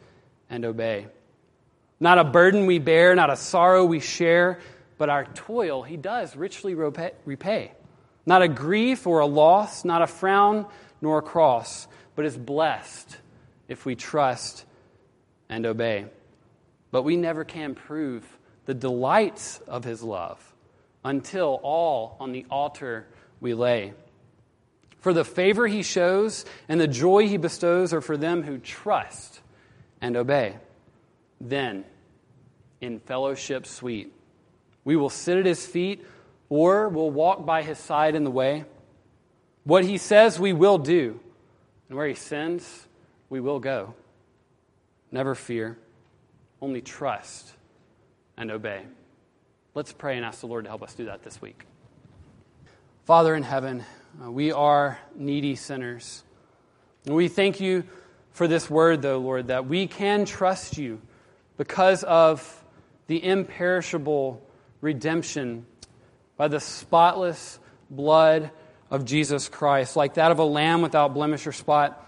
and 0.50 0.64
obey. 0.66 1.08
Not 2.00 2.18
a 2.18 2.24
burden 2.24 2.68
we 2.68 2.80
bear, 2.80 3.16
not 3.16 3.30
a 3.30 3.36
sorrow 3.36 3.84
we 3.84 4.00
share, 4.00 4.60
but 4.98 5.10
our 5.10 5.26
toil 5.26 5.84
he 5.84 5.98
does 5.98 6.36
richly 6.36 6.74
repay. 6.74 7.72
Not 8.26 8.42
a 8.42 8.48
grief 8.48 9.08
or 9.08 9.20
a 9.20 9.26
loss, 9.26 9.84
not 9.84 10.02
a 10.02 10.08
frown 10.08 10.66
nor 11.02 11.20
a 11.20 11.22
cross, 11.22 11.88
but 12.16 12.26
is 12.26 12.38
blessed 12.38 13.18
if 13.68 13.86
we 13.86 13.96
trust 13.96 14.66
and 15.50 15.66
obey 15.66 16.06
but 16.92 17.04
we 17.04 17.16
never 17.16 17.44
can 17.44 17.76
prove 17.76 18.26
the 18.66 18.74
delights 18.74 19.60
of 19.68 19.84
his 19.84 20.04
love 20.04 20.54
until 21.04 21.60
all 21.64 22.18
on 22.20 22.32
the 22.32 22.46
altar 22.50 23.08
we 23.40 23.54
lay. 23.54 23.94
For 25.00 25.14
the 25.14 25.24
favor 25.24 25.68
he 25.68 25.84
shows 25.84 26.46
and 26.68 26.80
the 26.80 26.88
joy 26.88 27.28
he 27.28 27.38
bestows 27.38 27.94
are 27.94 28.02
for 28.02 28.18
them 28.18 28.44
who 28.44 28.58
trust 28.58 29.42
and 30.02 30.18
obey. 30.18 30.58
Then, 31.40 31.86
in 32.82 33.00
fellowship 33.00 33.66
sweet, 33.66 34.12
we 34.84 34.96
will 34.96 35.10
sit 35.10 35.38
at 35.38 35.46
his 35.46 35.66
feet 35.66 36.06
or 36.50 36.90
will 36.90 37.12
walk 37.12 37.46
by 37.46 37.62
his 37.62 37.78
side 37.78 38.16
in 38.16 38.24
the 38.24 38.32
way. 38.32 38.66
What 39.68 39.84
he 39.84 39.98
says, 39.98 40.40
we 40.40 40.54
will 40.54 40.78
do, 40.78 41.20
and 41.90 41.98
where 41.98 42.08
he 42.08 42.14
sends, 42.14 42.88
we 43.30 43.42
will 43.42 43.60
go. 43.60 43.96
Never 45.12 45.36
fear, 45.36 45.78
only 46.62 46.80
trust 46.80 47.52
and 48.38 48.50
obey. 48.50 48.84
Let's 49.76 49.92
pray 49.92 50.16
and 50.16 50.26
ask 50.26 50.40
the 50.40 50.48
Lord 50.48 50.64
to 50.64 50.70
help 50.70 50.84
us 50.84 50.94
do 50.94 51.08
that 51.08 51.22
this 51.22 51.42
week. 51.42 51.66
Father 53.04 53.36
in 53.36 53.44
heaven, 53.44 53.84
uh, 54.24 54.32
we 54.32 54.54
are 54.54 55.00
needy 55.18 55.56
sinners. 55.56 56.24
And 57.06 57.14
we 57.14 57.28
thank 57.28 57.60
you 57.60 57.84
for 58.32 58.48
this 58.48 58.70
word, 58.70 59.02
though, 59.02 59.18
Lord, 59.18 59.48
that 59.48 59.68
we 59.68 59.86
can 59.86 60.24
trust 60.24 60.78
you 60.78 61.02
because 61.58 62.06
of 62.06 62.64
the 63.08 63.22
imperishable 63.22 64.42
redemption 64.80 65.66
by 66.38 66.48
the 66.48 66.62
spotless 66.62 67.60
blood 67.90 68.50
of 68.90 69.06
Jesus 69.06 69.50
Christ, 69.50 69.96
like 69.96 70.16
that 70.16 70.32
of 70.32 70.40
a 70.40 70.46
lamb 70.46 70.82
without 70.82 71.14
blemish 71.14 71.46
or 71.48 71.52
spot. 71.52 72.04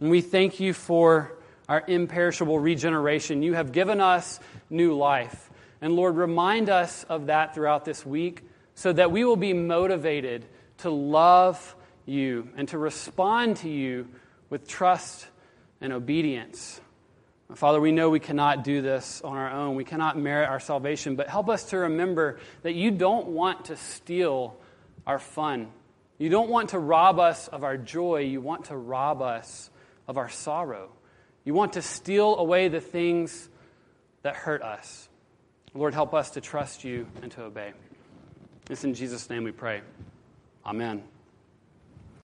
And 0.00 0.10
we 0.10 0.20
thank 0.20 0.60
you 0.60 0.72
for 0.72 1.32
our 1.68 1.82
imperishable 1.86 2.58
regeneration. 2.58 3.42
You 3.42 3.54
have 3.54 3.72
given 3.72 4.00
us 4.00 4.40
new 4.68 4.96
life. 4.96 5.50
And 5.80 5.94
Lord, 5.94 6.16
remind 6.16 6.68
us 6.68 7.04
of 7.04 7.26
that 7.26 7.54
throughout 7.54 7.84
this 7.84 8.04
week 8.04 8.42
so 8.74 8.92
that 8.92 9.12
we 9.12 9.24
will 9.24 9.36
be 9.36 9.52
motivated 9.52 10.46
to 10.78 10.90
love 10.90 11.76
you 12.06 12.48
and 12.56 12.68
to 12.68 12.78
respond 12.78 13.58
to 13.58 13.68
you 13.68 14.08
with 14.48 14.66
trust 14.66 15.26
and 15.80 15.92
obedience. 15.92 16.80
Father, 17.54 17.80
we 17.80 17.90
know 17.92 18.10
we 18.10 18.20
cannot 18.20 18.62
do 18.62 18.80
this 18.80 19.22
on 19.22 19.36
our 19.36 19.50
own. 19.50 19.74
We 19.74 19.84
cannot 19.84 20.16
merit 20.16 20.48
our 20.48 20.60
salvation, 20.60 21.16
but 21.16 21.28
help 21.28 21.48
us 21.48 21.64
to 21.70 21.78
remember 21.78 22.38
that 22.62 22.74
you 22.74 22.90
don't 22.90 23.28
want 23.28 23.66
to 23.66 23.76
steal 23.76 24.56
our 25.06 25.18
fun. 25.18 25.68
You 26.20 26.28
don't 26.28 26.50
want 26.50 26.68
to 26.70 26.78
rob 26.78 27.18
us 27.18 27.48
of 27.48 27.64
our 27.64 27.78
joy. 27.78 28.20
You 28.20 28.42
want 28.42 28.66
to 28.66 28.76
rob 28.76 29.22
us 29.22 29.70
of 30.06 30.18
our 30.18 30.28
sorrow. 30.28 30.90
You 31.46 31.54
want 31.54 31.72
to 31.72 31.82
steal 31.82 32.36
away 32.36 32.68
the 32.68 32.78
things 32.78 33.48
that 34.20 34.36
hurt 34.36 34.60
us. 34.60 35.08
Lord, 35.72 35.94
help 35.94 36.12
us 36.12 36.32
to 36.32 36.42
trust 36.42 36.84
you 36.84 37.06
and 37.22 37.32
to 37.32 37.44
obey. 37.44 37.72
It's 38.68 38.84
in 38.84 38.92
Jesus' 38.92 39.30
name 39.30 39.44
we 39.44 39.52
pray. 39.52 39.80
Amen. 40.66 41.02